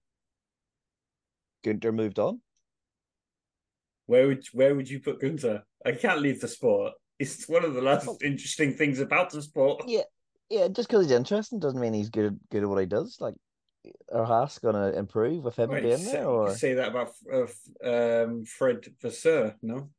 Gunter 1.63 1.91
moved 1.91 2.19
on. 2.19 2.41
Where 4.05 4.27
would 4.27 4.45
where 4.53 4.75
would 4.75 4.89
you 4.89 4.99
put 4.99 5.19
Gunter? 5.19 5.63
I 5.85 5.91
can't 5.93 6.21
leave 6.21 6.39
the 6.39 6.47
sport. 6.47 6.93
It's 7.19 7.47
one 7.49 7.65
of 7.65 7.73
the 7.73 7.81
last 7.81 8.07
Oh. 8.07 8.17
interesting 8.23 8.73
things 8.73 8.99
about 8.99 9.31
the 9.31 9.41
sport. 9.41 9.83
Yeah, 9.87 10.01
yeah. 10.49 10.67
Just 10.67 10.89
because 10.89 11.05
he's 11.05 11.11
interesting 11.15 11.59
doesn't 11.59 11.79
mean 11.79 11.93
he's 11.93 12.09
good. 12.09 12.39
Good 12.51 12.63
at 12.63 12.69
what 12.69 12.79
he 12.79 12.85
does. 12.85 13.17
Like, 13.19 13.35
are 14.13 14.25
Haas 14.25 14.59
gonna 14.59 14.91
improve 14.91 15.43
with 15.43 15.57
him 15.57 15.71
you 15.71 15.81
being 15.81 15.97
say, 15.97 16.11
there? 16.13 16.27
Or 16.27 16.55
say 16.55 16.73
that 16.75 16.89
about 16.89 17.11
uh, 17.31 18.23
um, 18.23 18.45
Fred 18.45 18.85
Vasseur, 19.01 19.55
no? 19.61 19.89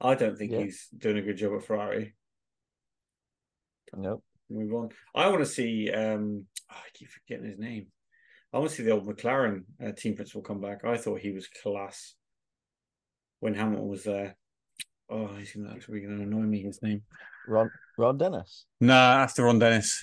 I 0.00 0.14
don't 0.14 0.36
think 0.38 0.52
Yeah. 0.52 0.60
he's 0.62 0.88
doing 0.96 1.18
a 1.18 1.22
good 1.22 1.36
job 1.36 1.54
at 1.54 1.64
Ferrari. 1.64 2.14
no? 3.96 4.22
Move 4.50 4.72
on. 4.72 4.88
I 5.14 5.28
want 5.28 5.40
to 5.40 5.46
see. 5.46 5.90
Um, 5.90 6.46
oh, 6.70 6.74
I 6.74 6.88
keep 6.94 7.08
forgetting 7.10 7.50
his 7.50 7.58
name. 7.58 7.88
I 8.52 8.58
want 8.58 8.70
to 8.70 8.76
see 8.76 8.82
the 8.82 8.92
old 8.92 9.06
McLaren 9.06 9.64
uh, 9.84 9.92
team 9.92 10.14
principal 10.14 10.40
come 10.40 10.60
back. 10.60 10.84
I 10.84 10.96
thought 10.96 11.20
he 11.20 11.32
was 11.32 11.48
class 11.48 12.14
when 13.40 13.52
Hamilton 13.54 13.88
was 13.88 14.04
there. 14.04 14.36
Oh, 15.10 15.26
he's 15.36 15.52
gonna 15.52 15.70
actually 15.72 16.00
going 16.00 16.16
to 16.16 16.22
annoy 16.22 16.40
me. 16.46 16.62
His 16.62 16.82
name. 16.82 17.02
Ron 17.46 17.70
Ron 17.98 18.16
Dennis. 18.18 18.64
Nah, 18.80 19.22
after 19.22 19.44
Ron 19.44 19.58
Dennis, 19.58 20.02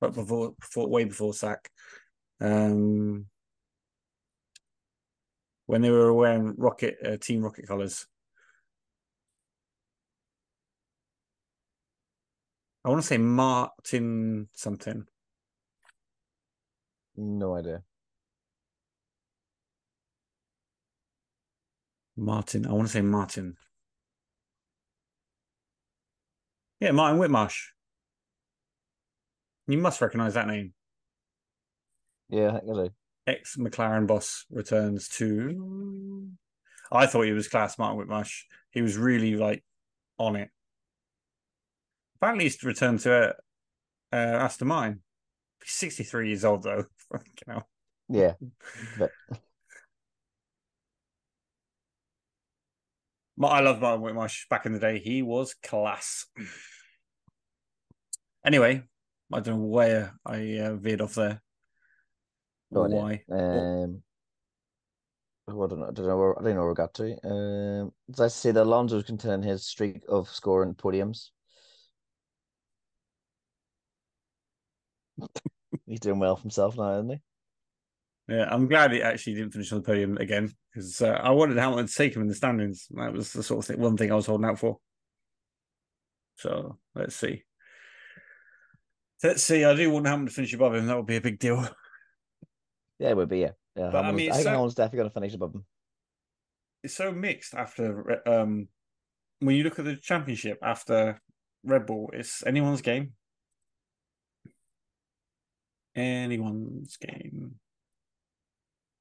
but 0.00 0.14
before, 0.14 0.52
before 0.60 0.88
way 0.88 1.04
before 1.04 1.32
Zak. 1.32 1.68
Um, 2.40 3.26
when 5.66 5.82
they 5.82 5.90
were 5.90 6.14
wearing 6.14 6.54
Rocket 6.56 6.96
uh, 7.04 7.16
Team 7.18 7.42
Rocket 7.42 7.66
colors. 7.66 8.06
I 12.84 12.88
want 12.88 13.02
to 13.02 13.06
say 13.06 13.18
Martin 13.18 14.48
something. 14.54 15.06
No 17.16 17.56
idea. 17.56 17.82
Martin. 22.16 22.66
I 22.66 22.72
want 22.72 22.86
to 22.86 22.92
say 22.92 23.02
Martin. 23.02 23.56
Yeah, 26.80 26.92
Martin 26.92 27.18
Whitmarsh. 27.18 27.72
You 29.68 29.78
must 29.78 30.00
recognize 30.00 30.34
that 30.34 30.46
name. 30.46 30.72
Yeah, 32.30 32.48
I 32.48 32.60
think 32.60 32.70
I 32.70 32.74
do. 32.84 32.90
Ex 33.26 33.56
McLaren 33.56 34.06
boss 34.06 34.46
returns 34.50 35.08
to. 35.10 36.26
I 36.90 37.06
thought 37.06 37.26
he 37.26 37.32
was 37.32 37.48
class, 37.48 37.78
Martin 37.78 37.98
Whitmarsh. 37.98 38.44
He 38.70 38.80
was 38.80 38.96
really 38.96 39.36
like 39.36 39.62
on 40.18 40.36
it. 40.36 40.48
Apparently, 42.16 42.44
he's 42.44 42.62
returned 42.64 43.00
to 43.00 43.14
uh, 43.14 43.32
uh, 44.10 44.16
Aston 44.16 44.68
Martin. 44.68 45.02
He's 45.62 45.72
63 45.72 46.28
years 46.28 46.44
old, 46.44 46.62
though. 46.62 46.84
Yeah, 48.10 48.32
but 53.36 53.48
I 53.48 53.60
love 53.60 53.82
Martin 53.82 54.02
Whitmarsh. 54.02 54.48
Back 54.48 54.64
in 54.64 54.72
the 54.72 54.78
day, 54.78 54.98
he 54.98 55.20
was 55.20 55.54
class. 55.62 56.24
Anyway, 58.46 58.84
I 59.32 59.40
don't 59.40 59.60
know 59.60 59.66
where 59.66 60.14
I 60.24 60.58
uh, 60.58 60.74
veered 60.76 61.02
off 61.02 61.14
there. 61.14 61.42
no 62.70 62.80
Or 62.82 62.88
why. 62.88 63.22
Um, 63.30 64.02
oh, 65.48 65.64
I 65.64 65.66
don't 65.68 65.80
know. 65.80 65.88
I 65.88 65.92
don't 65.92 66.06
know 66.06 66.16
where 66.16 66.38
I 66.38 66.42
don't 66.42 66.54
know 66.54 66.60
where 66.60 66.68
we 66.70 66.74
got 66.74 66.94
to. 66.94 67.26
Um, 67.26 67.92
I 68.18 68.28
say 68.28 68.52
that 68.52 68.62
Alonso's 68.62 69.04
continuing 69.04 69.42
his 69.42 69.66
streak 69.66 70.02
of 70.08 70.28
scoring 70.28 70.74
podiums? 70.74 71.28
He's 75.86 76.00
doing 76.00 76.18
well 76.18 76.36
for 76.36 76.42
himself 76.42 76.76
now, 76.76 76.94
isn't 76.94 77.10
he? 77.10 77.20
Yeah, 78.28 78.46
I'm 78.50 78.68
glad 78.68 78.92
he 78.92 79.02
actually 79.02 79.34
didn't 79.34 79.52
finish 79.52 79.72
on 79.72 79.78
the 79.78 79.84
podium 79.84 80.18
again 80.18 80.52
because 80.72 81.00
uh, 81.00 81.18
I 81.22 81.30
wanted 81.30 81.56
Hamilton 81.56 81.86
to 81.86 81.92
take 81.92 82.14
him 82.14 82.22
in 82.22 82.28
the 82.28 82.34
standings. 82.34 82.86
That 82.90 83.12
was 83.12 83.32
the 83.32 83.42
sort 83.42 83.60
of 83.60 83.66
thing, 83.66 83.80
one 83.80 83.96
thing 83.96 84.12
I 84.12 84.16
was 84.16 84.26
holding 84.26 84.46
out 84.46 84.58
for. 84.58 84.78
So 86.36 86.78
let's 86.94 87.16
see. 87.16 87.44
Let's 89.22 89.42
see. 89.42 89.64
I 89.64 89.74
do 89.74 89.90
want 89.90 90.06
Hamilton 90.06 90.26
to 90.28 90.32
finish 90.32 90.54
above 90.54 90.74
him. 90.74 90.86
That 90.86 90.96
would 90.96 91.06
be 91.06 91.16
a 91.16 91.20
big 91.20 91.38
deal. 91.38 91.68
Yeah, 93.00 93.10
it 93.10 93.16
would 93.16 93.28
be. 93.28 93.38
Yeah, 93.38 93.50
yeah. 93.76 93.90
But, 93.92 94.04
I 94.04 94.12
mean, 94.12 94.30
I 94.30 94.34
think 94.34 94.44
so- 94.44 94.50
Hamilton's 94.50 94.74
definitely 94.74 94.96
going 94.98 95.10
to 95.10 95.14
finish 95.14 95.34
above 95.34 95.54
him. 95.54 95.64
It's 96.82 96.94
so 96.94 97.10
mixed 97.12 97.54
after 97.54 98.22
um 98.28 98.68
when 99.40 99.56
you 99.56 99.64
look 99.64 99.78
at 99.78 99.84
the 99.84 99.96
championship 99.96 100.58
after 100.62 101.20
Red 101.64 101.86
Bull. 101.86 102.10
It's 102.12 102.44
anyone's 102.46 102.82
game. 102.82 103.12
Anyone's 105.96 106.96
game. 106.96 107.54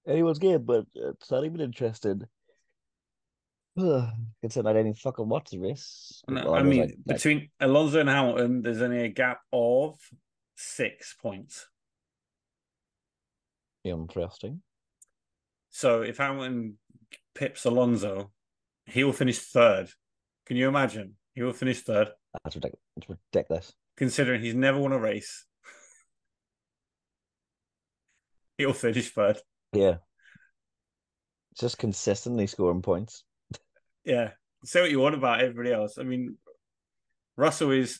Anyone's 0.07 0.39
game, 0.39 0.63
but 0.63 0.85
it's 0.95 1.29
not 1.29 1.45
even 1.45 1.59
interested. 1.61 2.27
Considering 4.41 4.67
I 4.67 4.73
didn't 4.73 4.87
even 4.87 4.93
fucking 4.95 5.29
watch 5.29 5.51
the 5.51 5.59
race. 5.59 6.23
Well, 6.27 6.55
I 6.55 6.61
was 6.61 6.69
mean, 6.69 6.81
like- 6.81 6.95
like, 7.05 7.17
between 7.17 7.49
Alonso 7.59 7.99
and 7.99 8.09
Hamilton, 8.09 8.61
there's 8.63 8.81
only 8.81 9.03
a 9.03 9.09
gap 9.09 9.41
of 9.53 9.95
six 10.55 11.15
points. 11.21 11.67
interesting. 13.83 14.61
So 15.69 16.01
if 16.01 16.17
Hamilton 16.17 16.77
pips 17.35 17.63
Alonso, 17.65 18.31
he 18.85 19.03
will 19.05 19.13
finish 19.13 19.39
third. 19.39 19.89
Can 20.45 20.57
you 20.57 20.67
imagine? 20.67 21.15
He 21.35 21.43
will 21.43 21.53
finish 21.53 21.81
third, 21.81 22.09
That's 22.43 22.55
ridiculous. 22.55 22.81
It's 22.97 23.07
ridiculous. 23.09 23.73
considering 23.95 24.41
he's 24.41 24.55
never 24.55 24.77
won 24.79 24.91
a 24.91 24.99
race. 24.99 25.45
He'll 28.57 28.73
finish 28.73 29.09
third. 29.11 29.37
Yeah. 29.71 29.97
Just 31.59 31.77
consistently 31.77 32.47
scoring 32.47 32.81
points. 32.81 33.23
Yeah. 34.07 34.31
Say 34.63 34.81
what 34.81 34.89
you 34.89 34.99
want 34.99 35.15
about 35.15 35.41
everybody 35.41 35.71
else. 35.71 35.97
I 35.99 36.03
mean, 36.03 36.37
Russell 37.35 37.71
is 37.71 37.99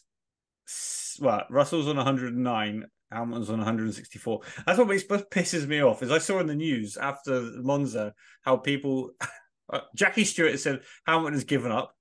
well, 1.20 1.44
Russell's 1.50 1.88
on 1.88 1.98
109, 1.98 2.86
Hamilton's 3.12 3.50
on 3.50 3.58
164. 3.58 4.42
That's 4.66 4.80
what 4.80 4.88
makes 4.88 5.04
pisses 5.04 5.68
me 5.68 5.82
off. 5.82 6.02
Is 6.02 6.12
I 6.12 6.18
saw 6.18 6.40
in 6.40 6.48
the 6.48 6.56
news 6.56 6.98
after 6.98 7.42
Monza 7.62 8.14
how 8.44 8.58
people 8.58 9.12
uh, 9.72 9.82
Jackie 9.96 10.24
Stewart 10.24 10.60
said 10.60 10.82
Hamilton 11.06 11.34
has 11.34 11.44
given 11.44 11.72
up. 11.72 11.94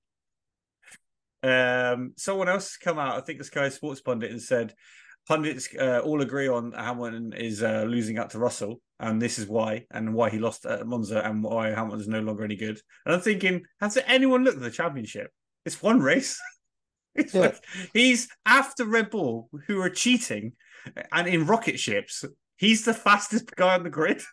Um, 1.43 2.13
someone 2.17 2.49
else 2.49 2.77
come 2.77 2.97
out, 2.97 3.17
I 3.17 3.21
think 3.21 3.39
the 3.39 3.45
Sky 3.45 3.69
Sports 3.69 4.01
pundit, 4.01 4.31
and 4.31 4.41
said 4.41 4.73
pundits 5.27 5.67
uh, 5.79 6.01
all 6.03 6.21
agree 6.21 6.47
on 6.47 6.71
Hamilton 6.71 7.33
is 7.33 7.63
uh, 7.63 7.83
losing 7.87 8.17
out 8.17 8.31
to 8.31 8.39
Russell, 8.39 8.81
and 8.99 9.21
this 9.21 9.39
is 9.39 9.47
why, 9.47 9.85
and 9.91 10.13
why 10.13 10.29
he 10.29 10.39
lost 10.39 10.65
at 10.65 10.85
Monza, 10.87 11.21
and 11.25 11.43
why 11.43 11.69
Hamilton 11.69 12.01
is 12.01 12.07
no 12.07 12.21
longer 12.21 12.43
any 12.43 12.55
good. 12.55 12.79
And 13.05 13.15
I'm 13.15 13.21
thinking, 13.21 13.63
has 13.79 13.97
anyone 14.07 14.43
looked 14.43 14.57
at 14.57 14.63
the 14.63 14.71
championship? 14.71 15.31
It's 15.65 15.81
one 15.81 15.99
race. 15.99 16.39
It's 17.15 17.33
Yeah. 17.33 17.41
like 17.41 17.63
he's 17.93 18.29
after 18.45 18.85
Red 18.85 19.09
Bull, 19.09 19.49
who 19.65 19.81
are 19.81 19.89
cheating, 19.89 20.53
and 21.11 21.27
in 21.27 21.47
rocket 21.47 21.79
ships, 21.79 22.23
he's 22.57 22.85
the 22.85 22.93
fastest 22.93 23.55
guy 23.55 23.73
on 23.73 23.83
the 23.83 23.89
grid. 23.89 24.21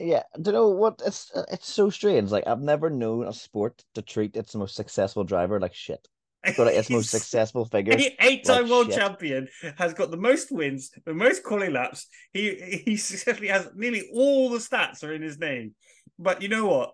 Yeah, 0.00 0.22
do 0.40 0.50
you 0.50 0.52
know 0.52 0.68
what? 0.70 1.00
It's 1.04 1.30
it's 1.48 1.68
so 1.68 1.90
strange. 1.90 2.30
Like 2.32 2.46
I've 2.46 2.60
never 2.60 2.90
known 2.90 3.26
a 3.28 3.32
sport 3.32 3.84
to 3.94 4.02
treat 4.02 4.34
its 4.36 4.54
most 4.54 4.74
successful 4.74 5.22
driver 5.24 5.60
like 5.60 5.74
shit. 5.74 6.08
Or 6.58 6.64
like 6.64 6.74
its 6.74 6.90
most 6.90 7.10
successful 7.18 7.64
figure. 7.66 7.94
Eight-time 8.20 8.62
like 8.62 8.70
world 8.70 8.86
shit. 8.86 8.96
champion 8.96 9.48
has 9.76 9.92
got 9.94 10.10
the 10.10 10.16
most 10.16 10.50
wins, 10.50 10.90
the 11.04 11.12
most 11.14 11.42
quality 11.42 11.70
laps. 11.72 12.06
He 12.32 12.82
he 12.86 12.96
successfully 12.96 13.48
has 13.48 13.68
nearly 13.74 14.08
all 14.14 14.48
the 14.50 14.58
stats 14.58 15.04
are 15.04 15.12
in 15.12 15.22
his 15.22 15.38
name. 15.38 15.74
But 16.18 16.40
you 16.42 16.48
know 16.48 16.66
what? 16.66 16.92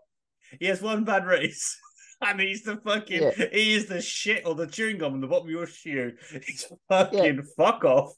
He 0.61 0.67
has 0.67 0.83
one 0.83 1.05
bad 1.05 1.27
race. 1.27 1.79
And 2.19 2.41
he's 2.41 2.63
the 2.63 2.79
fucking 2.79 3.21
Yeah. 3.23 3.33
he 3.53 3.75
is 3.75 3.87
the 3.89 4.01
shit 4.01 4.47
or 4.47 4.55
the 4.55 4.67
chewing 4.67 4.97
gum 4.97 5.13
on 5.13 5.21
the 5.21 5.27
bottom 5.27 5.49
of 5.49 5.51
your 5.51 5.67
shoe. 5.67 6.13
He's 6.47 6.65
fucking 6.89 7.43
fuck 7.59 7.85
off. 7.85 8.15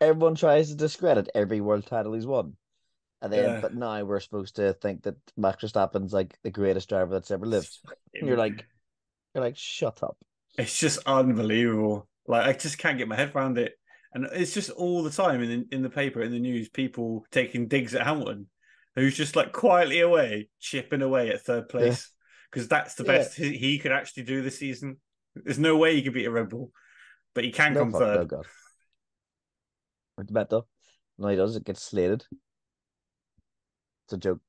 Everyone 0.00 0.34
tries 0.34 0.70
to 0.70 0.74
discredit 0.74 1.28
every 1.32 1.60
world 1.60 1.86
title 1.86 2.14
he's 2.14 2.26
won. 2.26 2.56
And 3.20 3.32
then 3.32 3.44
Yeah. 3.44 3.60
but 3.60 3.76
now 3.76 4.02
we're 4.02 4.18
supposed 4.18 4.56
to 4.56 4.72
think 4.72 5.04
that 5.04 5.14
Max 5.36 5.62
Verstappen's 5.62 6.12
like 6.12 6.36
the 6.42 6.50
greatest 6.50 6.88
driver 6.88 7.12
that's 7.12 7.30
ever 7.30 7.46
lived. 7.46 7.70
And 8.12 8.26
you're 8.26 8.36
like 8.36 8.66
you're 9.36 9.44
like, 9.44 9.56
shut 9.56 10.02
up. 10.02 10.16
It's 10.58 10.78
just 10.78 10.98
unbelievable. 11.06 12.08
Like 12.26 12.46
I 12.46 12.52
just 12.52 12.78
can't 12.78 12.98
get 12.98 13.08
my 13.08 13.16
head 13.16 13.32
around 13.34 13.58
it, 13.58 13.72
and 14.12 14.26
it's 14.32 14.54
just 14.54 14.70
all 14.70 15.02
the 15.02 15.10
time 15.10 15.42
in 15.42 15.66
in 15.72 15.82
the 15.82 15.90
paper, 15.90 16.22
in 16.22 16.30
the 16.30 16.38
news, 16.38 16.68
people 16.68 17.24
taking 17.30 17.68
digs 17.68 17.94
at 17.94 18.06
Hamilton, 18.06 18.48
who's 18.94 19.16
just 19.16 19.34
like 19.36 19.52
quietly 19.52 20.00
away, 20.00 20.48
chipping 20.60 21.02
away 21.02 21.30
at 21.30 21.42
third 21.42 21.68
place 21.68 22.10
because 22.50 22.68
that's 22.68 22.94
the 22.94 23.04
Yeah. 23.04 23.12
best 23.18 23.34
he, 23.36 23.56
he 23.56 23.78
could 23.78 23.92
actually 23.92 24.24
do 24.24 24.42
this 24.42 24.58
season. 24.58 24.98
There's 25.34 25.58
no 25.58 25.76
way 25.78 25.94
he 25.94 26.02
could 26.02 26.12
beat 26.12 26.26
a 26.26 26.30
Red 26.30 26.50
Bull, 26.50 26.70
but 27.34 27.44
he 27.44 27.50
can 27.50 27.72
No 27.72 27.80
come 27.80 27.92
fuck, 27.92 28.00
third. 28.00 28.16
no 28.18 28.24
god. 28.26 28.46
With 30.18 30.26
the 30.26 30.32
bet 30.34 30.50
though. 30.50 30.66
No, 31.18 31.28
he 31.28 31.36
does, 31.36 31.56
it 31.56 31.64
gets 31.64 31.82
slated. 31.82 32.24
It's 34.06 34.12
a 34.12 34.18
joke. 34.18 34.40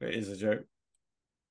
It 0.00 0.14
is 0.14 0.28
a 0.28 0.36
joke. 0.36 0.64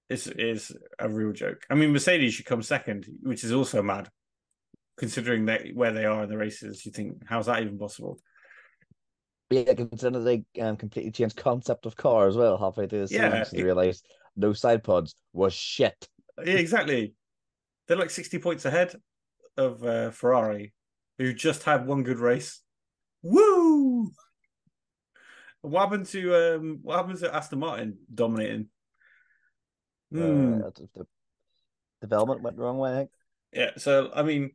It's 0.10 0.28
is 0.28 0.76
a 1.00 1.10
real 1.10 1.32
joke. 1.32 1.66
I 1.70 1.76
mean, 1.76 1.92
Mercedes 1.92 2.36
should 2.36 2.46
come 2.46 2.62
second, 2.62 3.08
which 3.24 3.44
is 3.44 3.52
also 3.52 3.82
mad, 3.82 4.10
considering 4.98 5.46
that 5.46 5.64
where 5.74 5.92
they 5.92 6.06
are 6.06 6.24
in 6.24 6.30
the 6.30 6.38
races. 6.38 6.86
You 6.86 6.92
think 6.92 7.24
how's 7.26 7.48
that 7.48 7.62
even 7.62 7.80
possible? 7.80 8.20
Yeah, 9.50 9.74
considering 9.74 10.24
they 10.24 10.44
um, 10.62 10.76
completely 10.76 11.12
changed 11.12 11.38
concept 11.38 11.86
of 11.86 11.96
car 11.96 12.28
as 12.28 12.36
well 12.36 12.58
halfway 12.58 12.88
through 12.88 13.02
the 13.02 13.08
season 13.08 13.32
Yeah, 13.32 13.44
they 13.52 13.64
realized 13.64 14.06
no 14.36 14.54
side 14.54 14.84
pods 14.84 15.16
was 15.34 15.54
shit. 15.54 16.08
Yeah, 16.44 16.54
exactly. 16.54 17.14
They're 17.88 17.98
like 17.98 18.10
60 18.10 18.40
points 18.40 18.66
ahead 18.66 18.96
of 19.58 19.84
uh, 19.84 20.12
Ferrari, 20.12 20.74
who 21.18 21.34
just 21.34 21.64
had 21.64 21.86
one 21.86 22.04
good 22.04 22.20
race. 22.20 22.62
Woo! 23.22 24.12
What 25.62 25.82
happened 25.82 26.06
to 26.08 26.56
um 26.56 26.80
what 26.84 26.98
happened 26.98 27.20
to 27.20 27.34
Aston 27.34 27.60
Martin 27.60 27.98
dominating? 28.14 28.70
Hmm. 30.20 30.62
Uh, 30.66 30.70
the 30.96 31.06
development 32.02 32.42
went 32.42 32.58
the 32.58 32.64
wrong 32.64 32.78
way. 32.78 32.92
I 32.92 32.96
think. 32.96 33.10
Yeah, 33.54 33.72
so 33.78 34.12
I 34.14 34.24
mean 34.24 34.52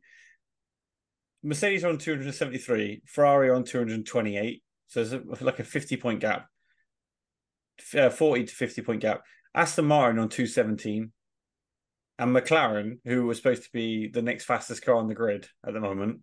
Mercedes 1.43 1.83
are 1.83 1.89
on 1.89 1.97
273, 1.97 3.01
Ferrari 3.05 3.49
are 3.49 3.55
on 3.55 3.63
228. 3.63 4.63
So 4.87 5.03
there's 5.03 5.13
a, 5.13 5.43
like 5.43 5.59
a 5.59 5.63
50 5.63 5.97
point 5.97 6.19
gap. 6.19 6.47
Uh, 7.97 8.09
40 8.09 8.45
to 8.45 8.53
50 8.53 8.81
point 8.81 9.01
gap. 9.01 9.23
Aston 9.55 9.85
Martin 9.85 10.19
on 10.19 10.29
217. 10.29 11.11
And 12.19 12.35
McLaren, 12.35 12.99
who 13.05 13.25
was 13.25 13.37
supposed 13.37 13.63
to 13.63 13.69
be 13.73 14.07
the 14.07 14.21
next 14.21 14.45
fastest 14.45 14.85
car 14.85 14.95
on 14.95 15.07
the 15.07 15.15
grid 15.15 15.47
at 15.65 15.73
the 15.73 15.79
moment, 15.79 16.19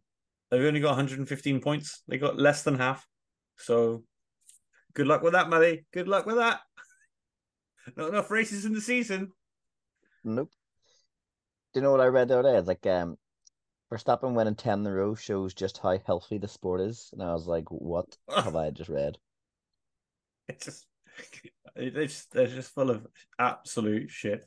they've 0.51 0.64
only 0.64 0.81
got 0.81 0.90
115 0.90 1.61
points. 1.61 2.03
They 2.07 2.18
got 2.18 2.38
less 2.38 2.62
than 2.62 2.79
half. 2.79 3.05
So 3.57 4.05
good 4.94 5.09
luck 5.09 5.22
with 5.22 5.33
that, 5.33 5.51
Matty. 5.51 5.87
Good 5.92 6.07
luck 6.07 6.27
with 6.27 6.37
that. 6.37 6.61
Not 7.96 8.11
enough 8.11 8.31
races 8.31 8.64
in 8.64 8.72
the 8.72 8.81
season. 8.81 9.33
Nope. 10.24 10.51
Do 11.72 11.81
you 11.81 11.83
know 11.85 11.90
what 11.90 12.01
I 12.01 12.07
read 12.07 12.29
the 12.29 12.38
other 12.38 12.51
day? 12.51 12.59
It's 12.59 12.68
like 12.68 12.87
um, 12.87 13.16
Verstappen 13.92 14.35
winning 14.35 14.55
ten 14.55 14.81
in 14.81 14.87
a 14.87 14.92
row 14.92 15.14
shows 15.14 15.55
just 15.55 15.79
how 15.79 15.98
healthy 16.07 16.38
the 16.38 16.48
sport 16.48 16.81
is, 16.81 17.11
and 17.12 17.22
I 17.22 17.33
was 17.33 17.46
like, 17.46 17.70
"What 17.70 18.16
have 18.35 18.57
I 18.57 18.70
just 18.70 18.90
read?" 18.90 19.18
It's 20.48 20.64
just 20.64 20.87
it's 21.77 22.24
they're 22.27 22.46
just 22.46 22.74
full 22.74 22.90
of 22.90 23.07
absolute 23.38 24.11
shit. 24.11 24.46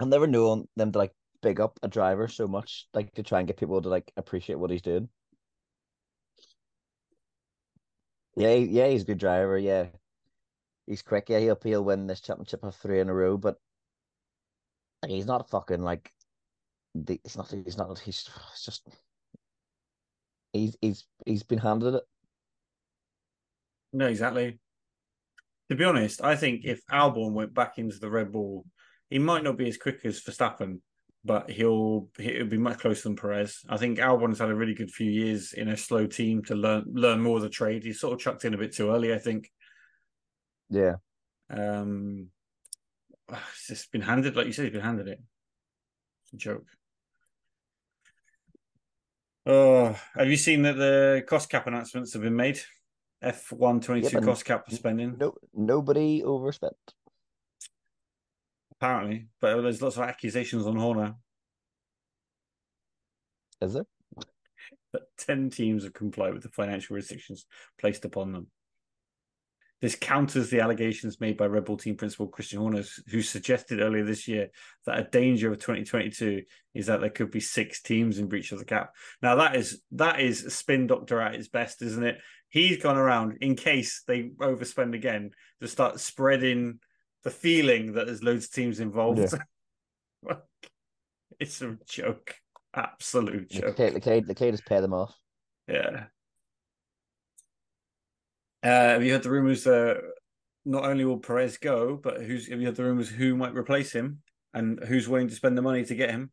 I've 0.00 0.08
never 0.08 0.26
known 0.26 0.66
them 0.76 0.92
to 0.92 0.98
like 0.98 1.12
big 1.42 1.60
up 1.60 1.78
a 1.82 1.88
driver 1.88 2.26
so 2.26 2.46
much, 2.46 2.86
like 2.94 3.12
to 3.14 3.22
try 3.22 3.38
and 3.38 3.46
get 3.46 3.58
people 3.58 3.80
to 3.82 3.88
like 3.88 4.10
appreciate 4.16 4.58
what 4.58 4.70
he's 4.70 4.82
doing. 4.82 5.08
Yeah, 8.36 8.54
yeah, 8.54 8.88
he's 8.88 9.02
a 9.02 9.06
good 9.06 9.18
driver. 9.18 9.58
Yeah, 9.58 9.86
he's 10.86 11.02
quick. 11.02 11.28
Yeah, 11.28 11.40
he'll 11.40 11.58
he'll 11.62 11.84
win 11.84 12.06
this 12.06 12.20
championship 12.20 12.62
of 12.62 12.74
three 12.76 13.00
in 13.00 13.08
a 13.08 13.14
row, 13.14 13.36
but 13.36 13.56
like, 15.02 15.10
he's 15.10 15.26
not 15.26 15.50
fucking 15.50 15.82
like. 15.82 16.10
The, 16.94 17.20
it's 17.24 17.36
not. 17.36 17.52
He's 17.64 17.76
not. 17.76 17.98
He's 17.98 18.28
just. 18.64 18.88
He's 20.52 20.76
he's 20.80 21.04
he's 21.26 21.42
been 21.42 21.58
handed 21.58 21.94
it. 21.94 22.04
No, 23.92 24.06
exactly. 24.06 24.58
To 25.70 25.76
be 25.76 25.84
honest, 25.84 26.22
I 26.22 26.36
think 26.36 26.64
if 26.64 26.84
Albon 26.92 27.32
went 27.32 27.54
back 27.54 27.78
into 27.78 27.98
the 27.98 28.10
Red 28.10 28.32
Bull, 28.32 28.64
he 29.10 29.18
might 29.18 29.44
not 29.44 29.56
be 29.56 29.68
as 29.68 29.76
quick 29.76 30.00
as 30.04 30.20
Verstappen, 30.20 30.80
but 31.24 31.50
he'll 31.50 32.08
he'll 32.18 32.46
be 32.46 32.58
much 32.58 32.78
closer 32.78 33.04
than 33.04 33.16
Perez. 33.16 33.60
I 33.68 33.76
think 33.76 33.98
Albon's 33.98 34.38
had 34.38 34.50
a 34.50 34.54
really 34.54 34.74
good 34.74 34.90
few 34.90 35.10
years 35.10 35.52
in 35.52 35.68
a 35.68 35.76
slow 35.76 36.06
team 36.06 36.42
to 36.44 36.54
learn 36.54 36.84
learn 36.86 37.20
more 37.20 37.36
of 37.36 37.42
the 37.42 37.48
trade. 37.48 37.84
He's 37.84 38.00
sort 38.00 38.12
of 38.12 38.20
chucked 38.20 38.44
in 38.44 38.54
a 38.54 38.58
bit 38.58 38.74
too 38.74 38.90
early, 38.90 39.12
I 39.12 39.18
think. 39.18 39.50
Yeah, 40.70 40.96
Um, 41.50 42.30
it's 43.30 43.68
just 43.68 43.92
been 43.92 44.00
handed, 44.00 44.34
like 44.36 44.46
you 44.46 44.52
said, 44.52 44.64
he's 44.64 44.72
been 44.72 44.80
handed 44.82 45.08
it. 45.08 45.20
It's 46.24 46.32
a 46.32 46.36
joke. 46.36 46.66
Oh, 49.46 49.98
have 50.14 50.28
you 50.28 50.36
seen 50.36 50.62
that 50.62 50.74
the 50.76 51.22
cost 51.26 51.50
cap 51.50 51.66
announcements 51.66 52.14
have 52.14 52.22
been 52.22 52.36
made? 52.36 52.60
F 53.22 53.52
one 53.52 53.80
twenty 53.80 54.02
two 54.08 54.20
cost 54.20 54.44
cap 54.44 54.70
spending 54.70 55.16
no 55.18 55.34
nobody 55.54 56.22
overspent. 56.22 56.76
apparently, 58.72 59.28
but 59.40 59.62
there's 59.62 59.80
lots 59.80 59.96
of 59.96 60.02
accusations 60.02 60.66
on 60.66 60.76
Horner 60.76 61.14
Is 63.62 63.72
there? 63.74 63.86
that 64.92 65.02
ten 65.16 65.48
teams 65.48 65.84
have 65.84 65.94
complied 65.94 66.34
with 66.34 66.42
the 66.42 66.50
financial 66.50 66.96
restrictions 66.96 67.46
placed 67.78 68.04
upon 68.04 68.32
them. 68.32 68.48
This 69.84 69.96
counters 69.96 70.48
the 70.48 70.60
allegations 70.60 71.20
made 71.20 71.36
by 71.36 71.44
Red 71.44 71.66
Bull 71.66 71.76
team 71.76 71.94
principal 71.94 72.26
Christian 72.26 72.58
Horner, 72.58 72.84
who 73.10 73.20
suggested 73.20 73.82
earlier 73.82 74.02
this 74.02 74.26
year 74.26 74.48
that 74.86 74.98
a 74.98 75.04
danger 75.04 75.52
of 75.52 75.58
2022 75.58 76.42
is 76.72 76.86
that 76.86 77.02
there 77.02 77.10
could 77.10 77.30
be 77.30 77.40
six 77.40 77.82
teams 77.82 78.18
in 78.18 78.26
breach 78.26 78.50
of 78.50 78.58
the 78.58 78.64
cap. 78.64 78.94
Now 79.20 79.34
that 79.34 79.56
is 79.56 79.82
that 79.92 80.20
is 80.20 80.42
a 80.42 80.50
spin 80.50 80.86
doctor 80.86 81.20
at 81.20 81.34
his 81.34 81.48
best, 81.48 81.82
isn't 81.82 82.02
it? 82.02 82.16
He's 82.48 82.82
gone 82.82 82.96
around 82.96 83.36
in 83.42 83.56
case 83.56 84.04
they 84.08 84.30
overspend 84.40 84.94
again 84.94 85.32
to 85.60 85.68
start 85.68 86.00
spreading 86.00 86.78
the 87.22 87.30
feeling 87.30 87.92
that 87.92 88.06
there's 88.06 88.22
loads 88.22 88.46
of 88.46 88.52
teams 88.52 88.80
involved. 88.80 89.34
it's 91.38 91.60
a 91.60 91.76
joke, 91.86 92.36
absolute 92.72 93.50
joke. 93.50 93.60
The 93.60 93.66
joke. 93.66 93.76
K, 93.76 93.90
the 93.90 94.00
K, 94.00 94.20
the 94.20 94.34
K 94.34 94.50
just 94.50 94.64
pay 94.64 94.80
them 94.80 94.94
off. 94.94 95.14
Yeah. 95.68 96.04
Uh, 98.64 98.92
have 98.94 99.04
you 99.04 99.12
heard 99.12 99.22
the 99.22 99.30
rumors 99.30 99.64
that 99.64 100.00
not 100.64 100.84
only 100.84 101.04
will 101.04 101.18
Perez 101.18 101.58
go, 101.58 101.96
but 101.96 102.22
who's 102.22 102.48
have 102.48 102.58
you 102.60 102.66
heard 102.66 102.76
the 102.76 102.84
rumors 102.84 103.10
who 103.10 103.36
might 103.36 103.54
replace 103.54 103.92
him 103.92 104.22
and 104.54 104.82
who's 104.82 105.06
willing 105.06 105.28
to 105.28 105.34
spend 105.34 105.58
the 105.58 105.62
money 105.62 105.84
to 105.84 105.94
get 105.94 106.10
him? 106.10 106.32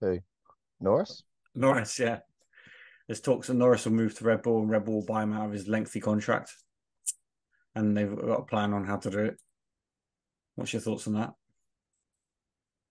Who? 0.00 0.18
Norris. 0.80 1.22
Norris, 1.54 1.96
yeah. 2.00 2.18
There's 3.06 3.20
talks 3.20 3.46
that 3.46 3.54
Norris 3.54 3.84
will 3.84 3.92
move 3.92 4.16
to 4.18 4.24
Red 4.24 4.42
Bull 4.42 4.62
and 4.62 4.70
Red 4.70 4.84
Bull 4.84 4.94
will 4.94 5.06
buy 5.06 5.22
him 5.22 5.32
out 5.32 5.46
of 5.46 5.52
his 5.52 5.68
lengthy 5.68 6.00
contract. 6.00 6.52
And 7.76 7.96
they've 7.96 8.14
got 8.14 8.40
a 8.40 8.44
plan 8.44 8.72
on 8.72 8.84
how 8.84 8.96
to 8.96 9.10
do 9.10 9.18
it. 9.20 9.36
What's 10.56 10.72
your 10.72 10.82
thoughts 10.82 11.06
on 11.06 11.14
that? 11.14 11.34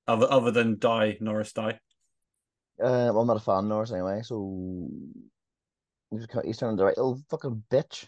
Other 0.07 0.31
other 0.31 0.51
than 0.51 0.79
die, 0.79 1.17
Norris 1.19 1.51
die. 1.51 1.79
Uh, 2.81 3.11
well, 3.11 3.19
I'm 3.19 3.27
not 3.27 3.37
a 3.37 3.41
fan 3.41 3.57
of 3.57 3.65
Norris 3.65 3.91
anyway, 3.91 4.21
so 4.23 4.87
he's, 6.09 6.25
he's 6.43 6.57
turning 6.57 6.79
a 6.79 6.85
right 6.85 6.97
little 6.97 7.21
fucking 7.29 7.63
bitch. 7.69 8.07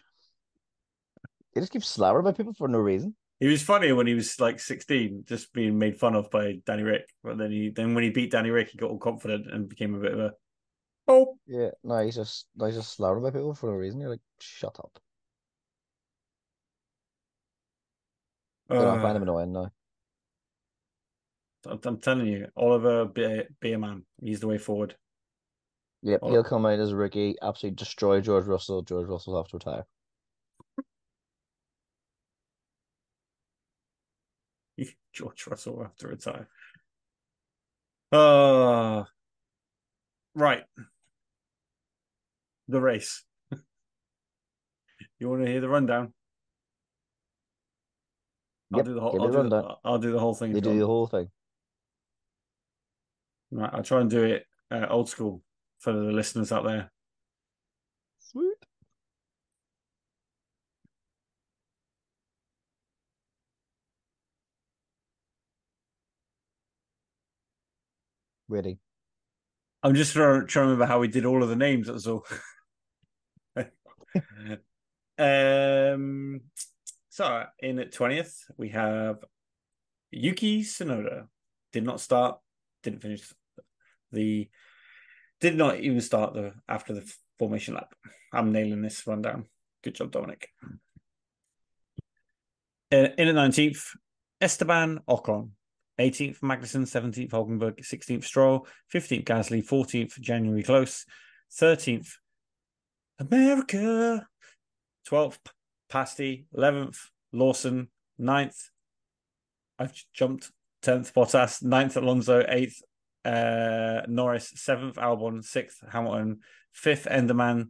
He 1.54 1.60
just 1.60 1.72
keeps 1.72 1.96
slabbering 1.98 2.24
by 2.24 2.32
people 2.32 2.54
for 2.54 2.68
no 2.68 2.80
reason. 2.80 3.16
He 3.40 3.48
was 3.48 3.62
funny 3.62 3.92
when 3.92 4.08
he 4.08 4.14
was 4.14 4.40
like 4.40 4.60
16, 4.60 5.26
just 5.28 5.54
being 5.54 5.78
made 5.78 6.00
fun 6.00 6.16
of 6.16 6.32
by 6.32 6.60
Danny 6.66 6.84
Ric. 6.84 7.04
But 7.24 7.38
then 7.38 7.52
he 7.52 7.70
then 7.70 7.94
when 7.94 8.04
he 8.04 8.10
beat 8.10 8.32
Danny 8.32 8.50
Ric, 8.50 8.70
he 8.70 8.78
got 8.78 8.90
all 8.90 8.98
confident 8.98 9.48
and 9.52 9.68
became 9.68 9.94
a 9.96 10.00
bit 10.00 10.14
of 10.14 10.20
a 10.20 10.32
oh. 11.08 11.38
Yeah, 11.46 11.72
no, 11.84 12.04
he's 12.04 12.16
just 12.16 12.48
no, 12.56 12.66
he's 12.66 12.76
just 12.76 12.98
slabbering 12.98 13.24
by 13.24 13.32
people 13.32 13.54
for 13.54 13.68
no 13.70 13.74
reason. 13.74 14.00
You're 14.00 14.12
like, 14.12 14.22
shut 14.40 14.80
up. 14.80 14.98
Know, 18.70 18.90
I 18.90 19.02
find 19.02 19.18
him 19.18 19.24
Uh, 19.24 19.26
annoying 19.26 19.52
now. 19.52 19.72
I'm 21.66 22.00
telling 22.00 22.28
you, 22.28 22.48
Oliver 22.58 23.06
be, 23.06 23.44
be 23.62 23.74
a 23.74 23.80
man. 23.80 24.06
He's 24.22 24.40
the 24.42 24.48
way 24.48 24.58
forward. 24.58 24.96
Yep, 26.02 26.22
Well- 26.22 26.32
he'll 26.32 26.44
come 26.44 26.66
out 26.66 26.80
as 26.80 26.92
a 26.92 26.96
rookie, 26.96 27.36
absolutely 27.42 27.76
destroy 27.76 28.20
George 28.20 28.46
Russell. 28.46 28.82
George 28.82 29.08
Russell 29.08 29.34
will 29.34 29.44
have 29.44 29.50
to 29.52 29.58
retire. 29.58 29.86
George 35.14 35.46
Russell 35.48 35.76
will 35.76 35.84
have 35.84 35.96
to 35.98 36.08
retire. 36.08 36.48
Uh, 38.12 39.04
right. 40.36 40.64
The 42.68 42.82
race. 42.82 43.24
you 45.20 45.30
want 45.30 45.46
to 45.46 45.52
hear 45.52 45.62
the 45.62 45.70
rundown? 45.70 46.14
I'll 48.74 48.80
Yep, 48.80 48.86
do 48.86 48.94
the 48.96 49.02
whole. 49.02 49.22
I'll 49.22 49.32
the 49.32 49.44
do 49.44 49.50
the. 49.50 49.76
I'll 49.84 50.00
do 50.00 50.12
the 50.12 50.20
whole 50.20 50.34
thing. 50.34 50.56
You 50.56 50.62
do 50.62 50.80
the 50.80 50.86
whole 50.86 51.08
thing. 51.08 51.30
Right, 53.52 53.70
I'll 53.72 53.84
try 53.84 54.02
and 54.02 54.10
do 54.10 54.24
it 54.24 54.46
uh, 54.72 54.88
old 54.90 55.10
school 55.10 55.44
for 55.80 55.94
the 55.94 56.12
listeners 56.12 56.52
out 56.52 56.66
there. 56.66 56.92
Ready. 68.54 68.78
I'm 69.82 69.96
just 69.96 70.14
trying, 70.14 70.46
to 70.46 70.60
remember 70.60 70.86
how 70.86 71.00
we 71.00 71.08
did 71.08 71.26
all 71.26 71.42
of 71.42 71.50
the 71.50 71.56
names. 71.56 71.88
That's 71.88 72.06
all. 72.06 72.24
um. 75.18 76.42
So 77.10 77.46
in 77.58 77.80
at 77.80 77.92
twentieth, 77.92 78.46
we 78.56 78.70
have 78.70 79.26
Yuki 80.12 80.62
Tsunoda. 80.62 81.26
Did 81.72 81.84
not 81.84 82.00
start. 82.00 82.38
Didn't 82.84 83.02
finish 83.02 83.24
the. 84.12 84.48
Did 85.42 85.58
not 85.58 85.80
even 85.80 86.00
start 86.00 86.36
the 86.36 86.54
after 86.70 86.94
the 86.94 87.12
formation 87.40 87.74
lap. 87.74 87.96
I'm 88.32 88.52
nailing 88.52 88.84
this 88.84 89.08
rundown. 89.08 89.46
Good 89.84 89.96
job, 89.96 90.12
Dominic. 90.12 90.50
Uh, 92.92 93.10
in 93.18 93.30
at 93.30 93.34
nineteenth, 93.34 93.84
Esteban 94.40 95.00
Ocon. 95.10 95.50
18th 96.00 96.40
Magnussen, 96.40 96.84
17th 96.84 97.32
Hulkenberg, 97.32 97.80
16th 97.80 98.24
Stroll, 98.24 98.68
15th 98.94 99.26
Gasly, 99.26 99.66
14th 99.66 100.20
January 100.20 100.64
Close, 100.64 101.06
13th 101.60 102.14
America, 103.20 104.28
12th 105.10 105.38
Pasty, 105.90 106.46
11th 106.56 106.98
Lawson, 107.32 107.90
9th 108.20 108.70
I've 109.80 109.94
jumped 110.14 110.52
10th 110.84 111.14
Bottas, 111.14 111.64
9th 111.64 111.98
Alonso, 111.98 112.44
8th 112.44 112.82
uh, 113.26 114.06
Norris, 114.08 114.54
7th 114.54 114.96
Albon, 114.96 115.44
6th 115.44 115.92
Hamilton, 115.92 116.40
5th 116.76 117.08
Enderman, 117.08 117.70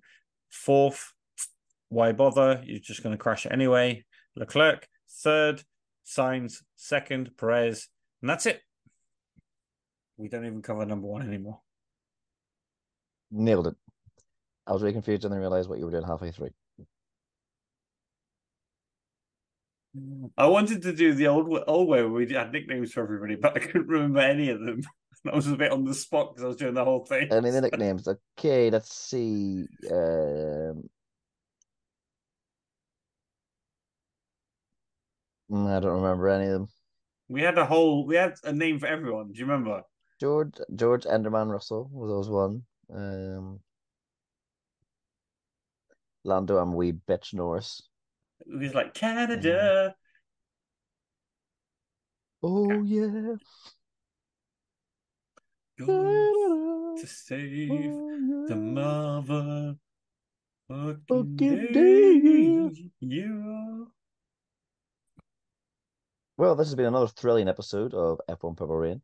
4th 0.52 1.12
why 1.94 2.12
bother? 2.12 2.62
You're 2.66 2.80
just 2.80 3.04
going 3.04 3.16
to 3.16 3.22
crash 3.22 3.46
it 3.46 3.52
anyway. 3.52 4.04
Leclerc, 4.36 4.88
third, 5.22 5.62
Sainz, 6.06 6.64
second, 6.76 7.38
Perez, 7.38 7.88
and 8.24 8.30
that's 8.30 8.46
it. 8.46 8.62
We 10.16 10.30
don't 10.30 10.46
even 10.46 10.62
cover 10.62 10.86
number 10.86 11.08
one 11.08 11.28
anymore. 11.28 11.60
Nailed 13.30 13.68
it. 13.68 13.76
I 14.66 14.72
was 14.72 14.82
really 14.82 14.94
confused 14.94 15.26
and 15.26 15.34
then 15.34 15.42
realized 15.42 15.70
what 15.70 15.78
you 15.78 15.86
were 15.86 15.92
doing 15.92 16.06
halfway 16.06 16.32
through. 16.32 16.52
I 20.38 20.48
wanted 20.48 20.84
to 20.84 20.94
do 20.94 21.14
the 21.14 21.28
old 21.28 21.64
old 21.68 21.90
way 21.90 22.02
where 22.02 22.10
we 22.10 22.34
had 22.34 22.54
nicknames 22.54 22.94
for 22.94 23.04
everybody, 23.04 23.36
but 23.36 23.58
I 23.58 23.60
couldn't 23.60 23.88
remember 23.88 24.20
any 24.22 24.50
of 24.50 24.62
them. 24.62 24.84
I 25.32 25.36
was 25.36 25.48
a 25.48 25.58
bit 25.58 25.74
on 25.74 25.84
the 25.84 25.94
spot 25.94 26.34
because 26.34 26.46
I 26.46 26.48
was 26.48 26.58
doing 26.58 26.74
the 26.74 26.86
whole 26.86 27.06
thing. 27.06 27.28
Any 27.30 27.50
of 27.50 27.56
the 27.56 27.62
nicknames? 27.62 28.08
Okay, 28.08 28.70
let's 28.70 28.96
see. 28.96 29.66
Um, 29.92 30.90
I 35.54 35.80
don't 35.82 36.02
remember 36.02 36.30
any 36.30 36.46
of 36.46 36.52
them. 36.54 36.68
We 37.34 37.42
had 37.42 37.58
a 37.58 37.66
whole, 37.66 38.06
we 38.06 38.16
had 38.16 38.36
a 38.44 38.54
name 38.54 38.78
for 38.78 38.86
everyone. 38.86 39.32
Do 39.32 39.40
you 39.40 39.48
remember? 39.48 39.82
George 40.22 40.54
George 40.76 41.06
Enderman 41.06 41.50
Russell 41.52 41.90
was 41.92 42.12
always 42.12 42.30
one. 42.30 42.62
Um, 42.94 43.60
Lando 46.24 46.62
and 46.62 46.76
wee 46.76 46.92
bitch 46.92 47.34
Norris. 47.34 47.82
It 48.46 48.60
was 48.60 48.76
like 48.76 48.94
Canada. 48.94 49.96
Oh 52.44 52.84
yeah. 52.84 53.34
Canada, 55.80 57.02
to 57.02 57.08
save 57.08 57.72
oh, 57.72 58.46
the 58.48 58.56
mother 58.56 59.76
fucking 60.68 61.02
Fucking 61.10 61.36
day. 61.74 62.70
day. 62.70 62.92
Yeah. 63.00 63.86
Well, 66.38 66.56
this 66.56 66.68
has 66.68 66.76
been 66.76 66.86
another 66.88 67.08
thrilling 67.08 67.48
episode 67.48 67.94
of 67.94 68.20
F1 68.30 68.58
Purple 68.58 68.76
Rain. 68.78 69.02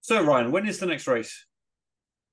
So 0.00 0.22
Ryan, 0.22 0.52
when 0.52 0.66
is 0.66 0.78
the 0.78 0.86
next 0.86 1.06
race? 1.06 1.46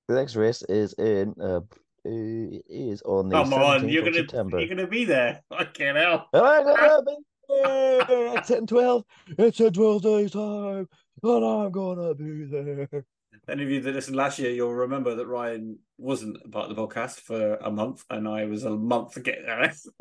The 0.07 0.15
next 0.15 0.35
race 0.35 0.61
is 0.63 0.93
in 0.93 1.33
uh 1.41 1.61
it 2.05 2.63
is 2.67 3.01
on 3.03 3.29
the 3.29 3.35
Come 3.41 3.53
on, 3.53 3.81
17th 3.83 3.91
you're 3.91 4.01
of 4.01 4.05
gonna 4.13 4.17
September. 4.17 4.59
you're 4.59 4.67
gonna 4.67 4.87
be 4.87 5.05
there. 5.05 5.41
I 5.51 5.63
can't 5.63 5.97
help. 5.97 6.23
I'm 6.33 6.65
gonna 6.65 7.01
be 7.03 7.15
there. 7.49 8.37
It's 8.37 8.49
in 8.51 8.67
12. 8.67 9.03
It's 9.37 9.59
in 9.59 9.73
12 9.73 10.01
days 10.01 10.31
time. 10.31 10.87
And 11.23 11.45
I'm 11.45 11.71
gonna 11.71 12.13
be 12.13 12.45
there. 12.45 13.05
Any 13.49 13.63
of 13.63 13.69
you 13.69 13.81
that 13.81 13.93
listened 13.93 14.15
last 14.15 14.39
year, 14.39 14.51
you'll 14.51 14.73
remember 14.73 15.15
that 15.15 15.27
Ryan 15.27 15.77
wasn't 15.97 16.49
part 16.51 16.69
of 16.69 16.75
the 16.75 16.81
podcast 16.81 17.19
for 17.19 17.55
a 17.55 17.69
month, 17.69 18.05
and 18.09 18.27
I 18.27 18.45
was 18.45 18.63
a 18.63 18.69
month 18.69 19.21
getting, 19.23 19.45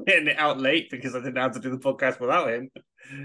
it 0.07 0.38
out 0.38 0.61
late 0.61 0.90
because 0.90 1.16
I 1.16 1.18
didn't 1.18 1.37
have 1.37 1.52
to 1.52 1.61
do 1.61 1.70
the 1.70 1.78
podcast 1.78 2.20
without 2.20 2.52
him. 2.52 2.70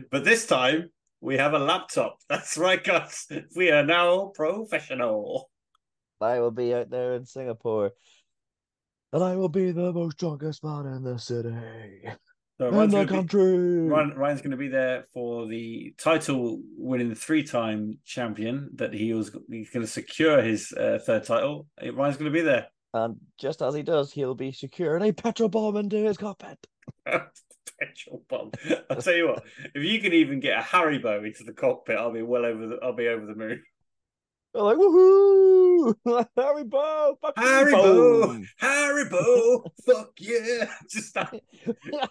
But 0.09 0.25
this 0.25 0.47
time 0.47 0.89
we 1.21 1.37
have 1.37 1.53
a 1.53 1.59
laptop. 1.59 2.17
That's 2.29 2.57
right, 2.57 2.83
guys. 2.83 3.27
We 3.55 3.71
are 3.71 3.83
now 3.83 4.31
professional. 4.33 5.49
I 6.19 6.39
will 6.39 6.51
be 6.51 6.73
out 6.73 6.89
there 6.89 7.13
in 7.13 7.25
Singapore. 7.25 7.91
And 9.13 9.23
I 9.23 9.35
will 9.35 9.49
be 9.49 9.71
the 9.71 9.93
most 9.93 10.17
drunkest 10.17 10.63
man 10.63 10.85
in 10.87 11.03
the 11.03 11.17
city. 11.17 11.53
So 12.57 12.69
In 12.69 12.73
Ryan's 12.75 12.93
the 12.93 13.05
gonna 13.05 13.23
be- 13.23 13.89
Ryan, 13.89 14.13
Ryan's 14.17 14.41
going 14.41 14.51
to 14.51 14.57
be 14.57 14.67
there 14.67 15.05
for 15.13 15.47
the 15.47 15.93
title 15.99 16.59
winning 16.75 17.13
three 17.13 17.43
time 17.43 17.99
champion 18.03 18.69
that 18.75 18.93
he 18.93 19.13
was 19.13 19.35
he's 19.49 19.69
going 19.69 19.85
to 19.85 19.91
secure 19.91 20.41
his 20.41 20.73
uh, 20.73 20.97
third 21.05 21.23
title. 21.23 21.67
Ryan's 21.79 22.17
going 22.17 22.31
to 22.31 22.37
be 22.37 22.41
there. 22.41 22.67
And 22.93 23.17
just 23.39 23.61
as 23.61 23.75
he 23.75 23.83
does, 23.83 24.11
he'll 24.11 24.33
be 24.33 24.51
securing 24.51 25.03
a 25.03 25.11
petrol 25.11 25.49
bomb 25.49 25.77
into 25.77 25.97
his 25.97 26.17
cockpit. 26.17 26.57
Petrol 27.05 28.23
bomb. 28.27 28.51
I'll 28.89 29.01
tell 29.01 29.13
you 29.13 29.27
what, 29.27 29.43
if 29.75 29.83
you 29.83 29.99
can 30.01 30.13
even 30.13 30.39
get 30.39 30.57
a 30.57 30.61
Haribo 30.63 31.23
into 31.27 31.43
the 31.43 31.53
cockpit, 31.53 31.97
I'll 31.97 32.11
be 32.11 32.23
well 32.23 32.43
over 32.43 32.65
the 32.65 32.79
I'll 32.81 32.93
be 32.95 33.07
over 33.07 33.25
the 33.25 33.35
moon. 33.35 33.61
They're 34.57 34.65
like, 34.65 34.77
woohoo! 34.77 35.93
Haribo! 36.35 37.15
Fuck 37.21 37.37
you, 37.37 37.43
Haribo! 37.43 38.23
boom." 38.23 38.47
Haribo! 38.59 39.69
Fuck 39.85 40.13
yeah! 40.17 40.71
Just 40.89 41.13
that. 41.13 41.39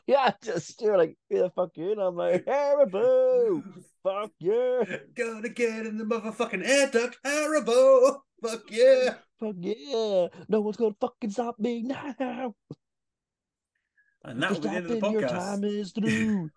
yeah, 0.06 0.30
just 0.40 0.80
you're 0.80 0.96
like, 0.96 1.18
who 1.28 1.38
the 1.38 1.50
fuck 1.50 1.70
you? 1.74 1.90
And 1.90 2.00
I'm 2.00 2.14
like, 2.14 2.44
Haribo! 2.44 3.64
Fuck 4.04 4.30
yeah! 4.38 4.84
Gonna 5.16 5.48
get 5.48 5.86
in 5.86 5.98
the 5.98 6.04
motherfucking 6.04 6.64
air 6.64 6.88
duct, 6.88 7.18
Haribo! 7.26 8.18
Fuck 8.40 8.70
yeah! 8.70 9.14
Fuck 9.40 9.56
yeah! 9.58 10.28
No 10.48 10.60
one's 10.60 10.76
gonna 10.76 10.94
fucking 11.00 11.30
stop 11.30 11.58
me 11.58 11.82
now! 11.82 12.54
And 14.22 14.40
that 14.40 14.52
be 14.52 14.58
the 14.60 14.68
end 14.68 14.86
of 14.86 14.92
the 14.92 14.98
Stopping 14.98 15.18
your 15.18 15.28
time 15.28 15.62
podcast. 15.62 15.80
is 15.80 15.90
through. 15.90 16.50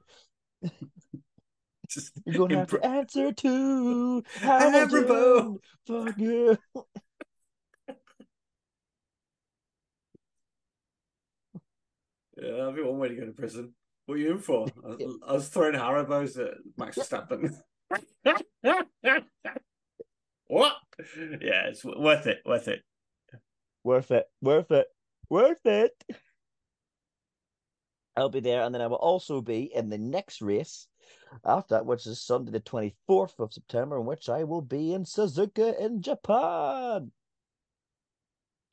Just 1.90 2.12
You're 2.26 2.48
gonna 2.48 2.60
have 2.60 2.70
impro- 2.70 2.82
to 2.82 2.88
answer 2.88 3.32
to 3.32 4.24
Haribo! 4.42 5.58
Fuck 5.88 6.16
yeah! 6.18 6.56
Yeah, 12.42 12.52
that'd 12.52 12.76
be 12.76 12.84
one 12.84 13.00
way 13.00 13.10
to 13.10 13.16
go 13.16 13.26
to 13.26 13.34
prison. 13.34 13.74
What 14.06 14.16
are 14.16 14.20
you 14.20 14.32
in 14.32 14.38
for? 14.40 14.66
I 14.86 14.88
was, 14.96 15.18
I 15.28 15.34
was 15.34 15.50
throwing 15.50 15.76
Haribos 15.76 16.40
at 16.40 16.54
Max 16.78 16.98
Verstappen. 16.98 17.54
what? 20.48 20.74
Yeah, 21.42 21.68
it's 21.68 21.84
worth 21.84 22.28
it. 22.28 22.40
Worth 22.46 22.68
it. 22.70 22.82
Worth 23.84 24.12
it. 24.12 24.26
Worth 24.42 24.72
it. 24.72 24.88
Worth 25.30 25.66
it. 25.66 26.04
I'll 28.16 28.30
be 28.30 28.40
there, 28.40 28.64
and 28.64 28.74
then 28.74 28.82
I 28.82 28.88
will 28.88 28.98
also 28.98 29.42
be 29.42 29.72
in 29.74 29.90
the 29.90 29.98
next 29.98 30.42
race 30.42 30.88
after 31.46 31.76
that, 31.76 31.86
which 31.86 32.06
is 32.08 32.22
Sunday, 32.22 32.52
the 32.52 32.60
24th 32.60 33.40
of 33.40 33.54
September, 33.54 34.00
in 34.00 34.06
which 34.06 34.30
I 34.30 34.44
will 34.44 34.62
be 34.62 34.94
in 34.94 35.04
Suzuka 35.04 35.80
in 35.80 36.02
Japan. 36.02 37.12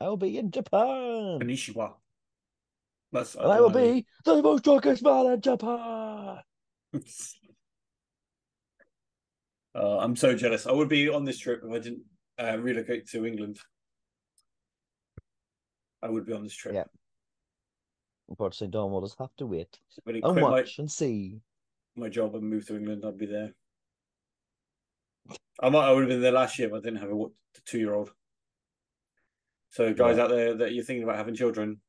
I'll 0.01 0.17
be 0.17 0.39
in 0.39 0.51
Japan. 0.51 1.41
Konnichiwa. 1.41 1.95
That's, 3.13 3.35
And 3.35 3.51
I 3.51 3.61
will 3.61 3.71
be 3.71 4.05
the 4.25 4.43
most 4.43 4.65
drunkest 4.65 5.03
man 5.03 5.27
in 5.27 5.41
Japan. 5.41 6.39
Uh, 9.77 9.99
I'm 9.99 10.17
so 10.17 10.35
jealous. 10.35 10.67
I 10.67 10.73
would 10.73 10.89
be 10.89 11.11
on 11.11 11.27
this 11.27 11.39
trip 11.39 11.61
if 11.63 11.71
I 11.71 11.79
didn't 11.79 12.01
uh, 12.39 12.57
relocate 12.59 13.09
to 13.09 13.27
England. 13.27 13.59
I 16.03 16.09
would 16.09 16.25
be 16.25 16.33
on 16.33 16.43
this 16.45 16.55
trip. 16.55 16.75
Yeah. 16.75 16.85
Unfortunately, 18.31 18.69
Don 18.73 18.91
will 18.91 19.03
just 19.03 19.19
have 19.19 19.37
to 19.37 19.47
wait 19.47 19.79
and 20.07 20.23
my, 20.23 20.41
watch 20.41 20.79
and 20.79 20.91
see. 20.91 21.41
My 21.97 22.09
job 22.09 22.35
and 22.35 22.45
moved 22.45 22.69
to 22.69 22.77
England, 22.77 23.05
I'd 23.07 23.19
be 23.19 23.27
there. 23.27 23.53
I 25.61 25.71
might 25.71 25.89
I 25.89 25.93
would 25.93 26.01
have 26.03 26.09
been 26.09 26.21
there 26.21 26.33
last 26.33 26.59
year, 26.59 26.69
but 26.69 26.79
I 26.79 26.81
didn't 26.81 27.01
have 27.01 27.11
a 27.11 27.25
two 27.65 27.79
year 27.79 27.95
old. 27.95 28.13
So 29.71 29.93
guys 29.95 30.17
Yeah. 30.17 30.25
out 30.25 30.31
there 30.31 30.55
that 30.57 30.73
you're 30.73 30.85
thinking 30.85 31.03
about 31.05 31.17
having 31.17 31.35
children, 31.35 31.81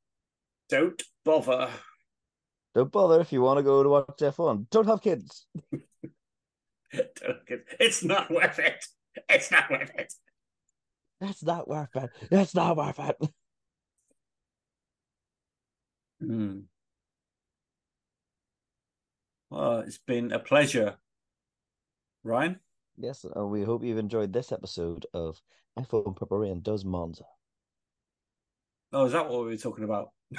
don't 0.69 1.01
bother. 1.23 1.69
Don't 2.73 2.91
bother 2.91 3.21
if 3.21 3.31
you 3.33 3.41
want 3.41 3.57
to 3.57 3.63
go 3.63 3.81
to 3.83 3.89
watch 3.89 4.07
F1. 4.19 4.67
Don't 4.71 4.85
have 4.87 5.01
kids. 5.01 5.47
it's 6.91 8.03
not 8.03 8.29
worth 8.29 8.59
it. 8.59 8.85
It's 9.29 9.49
not 9.51 9.69
worth 9.71 9.91
it. 9.95 10.13
That's 11.19 11.43
not 11.43 11.67
worth 11.67 11.95
it. 11.95 12.09
That's 12.29 12.53
not 12.53 12.77
worth 12.77 12.99
it. 12.99 13.17
Hmm. 16.19 16.59
Well, 19.57 19.79
it's 19.79 19.97
been 19.97 20.31
a 20.33 20.37
pleasure, 20.37 20.97
Ryan. 22.23 22.59
Yes, 22.95 23.23
and 23.23 23.49
we 23.49 23.63
hope 23.63 23.83
you've 23.83 23.97
enjoyed 23.97 24.31
this 24.31 24.51
episode 24.51 25.07
of 25.15 25.41
F1 25.79 26.15
Purple 26.15 26.37
Rain 26.37 26.61
Does 26.61 26.85
Monza. 26.85 27.23
Oh, 28.93 29.05
is 29.05 29.13
that 29.13 29.27
what 29.27 29.45
we 29.45 29.47
were 29.47 29.57
talking 29.57 29.83
about? 29.83 30.11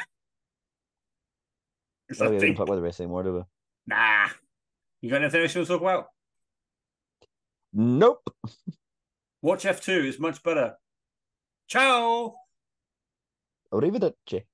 Is 2.09 2.23
Oh, 2.23 2.27
yeah, 2.27 2.31
we 2.31 2.39
don't 2.39 2.55
talk 2.55 2.69
about 2.69 2.77
the 2.77 2.83
race 2.83 3.01
anymore, 3.01 3.25
do 3.25 3.35
we? 3.35 3.43
Nah. 3.89 4.29
You 5.01 5.11
got 5.11 5.23
anything 5.23 5.43
else 5.43 5.53
you 5.53 5.63
want 5.63 5.67
to 5.67 5.75
talk 5.75 5.83
about? 5.83 6.07
Nope. 7.73 8.23
Watch 9.43 9.65
F2. 9.65 10.09
It's 10.09 10.21
much 10.21 10.41
better. 10.45 10.77
Ciao. 11.67 12.37
Arrivederci. 13.73 14.45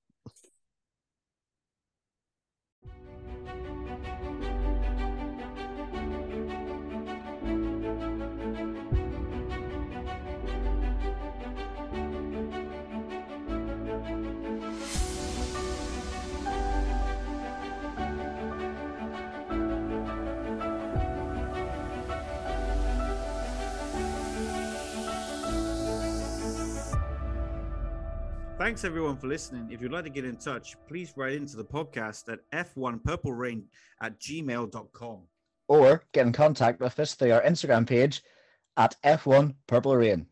Thanks 28.65 28.83
everyone 28.83 29.15
for 29.15 29.27
listening. 29.27 29.69
If 29.69 29.79
you'd 29.79 29.91
like 29.91 30.05
to 30.05 30.09
get 30.09 30.25
in 30.25 30.37
touch, 30.37 30.75
please 30.87 31.13
write 31.15 31.33
into 31.33 31.55
the 31.55 31.63
podcast 31.63 32.33
at 32.33 32.39
f1purplerain 32.51 33.61
at 34.01 34.19
gmail.com. 34.19 35.19
Or 35.67 36.03
get 36.13 36.25
in 36.25 36.33
contact 36.33 36.79
with 36.79 36.99
us 36.99 37.13
through 37.13 37.33
our 37.33 37.43
Instagram 37.43 37.85
page 37.85 38.23
at 38.75 38.95
F1 39.03 39.53
Purple 39.67 39.95
Rain. 39.95 40.25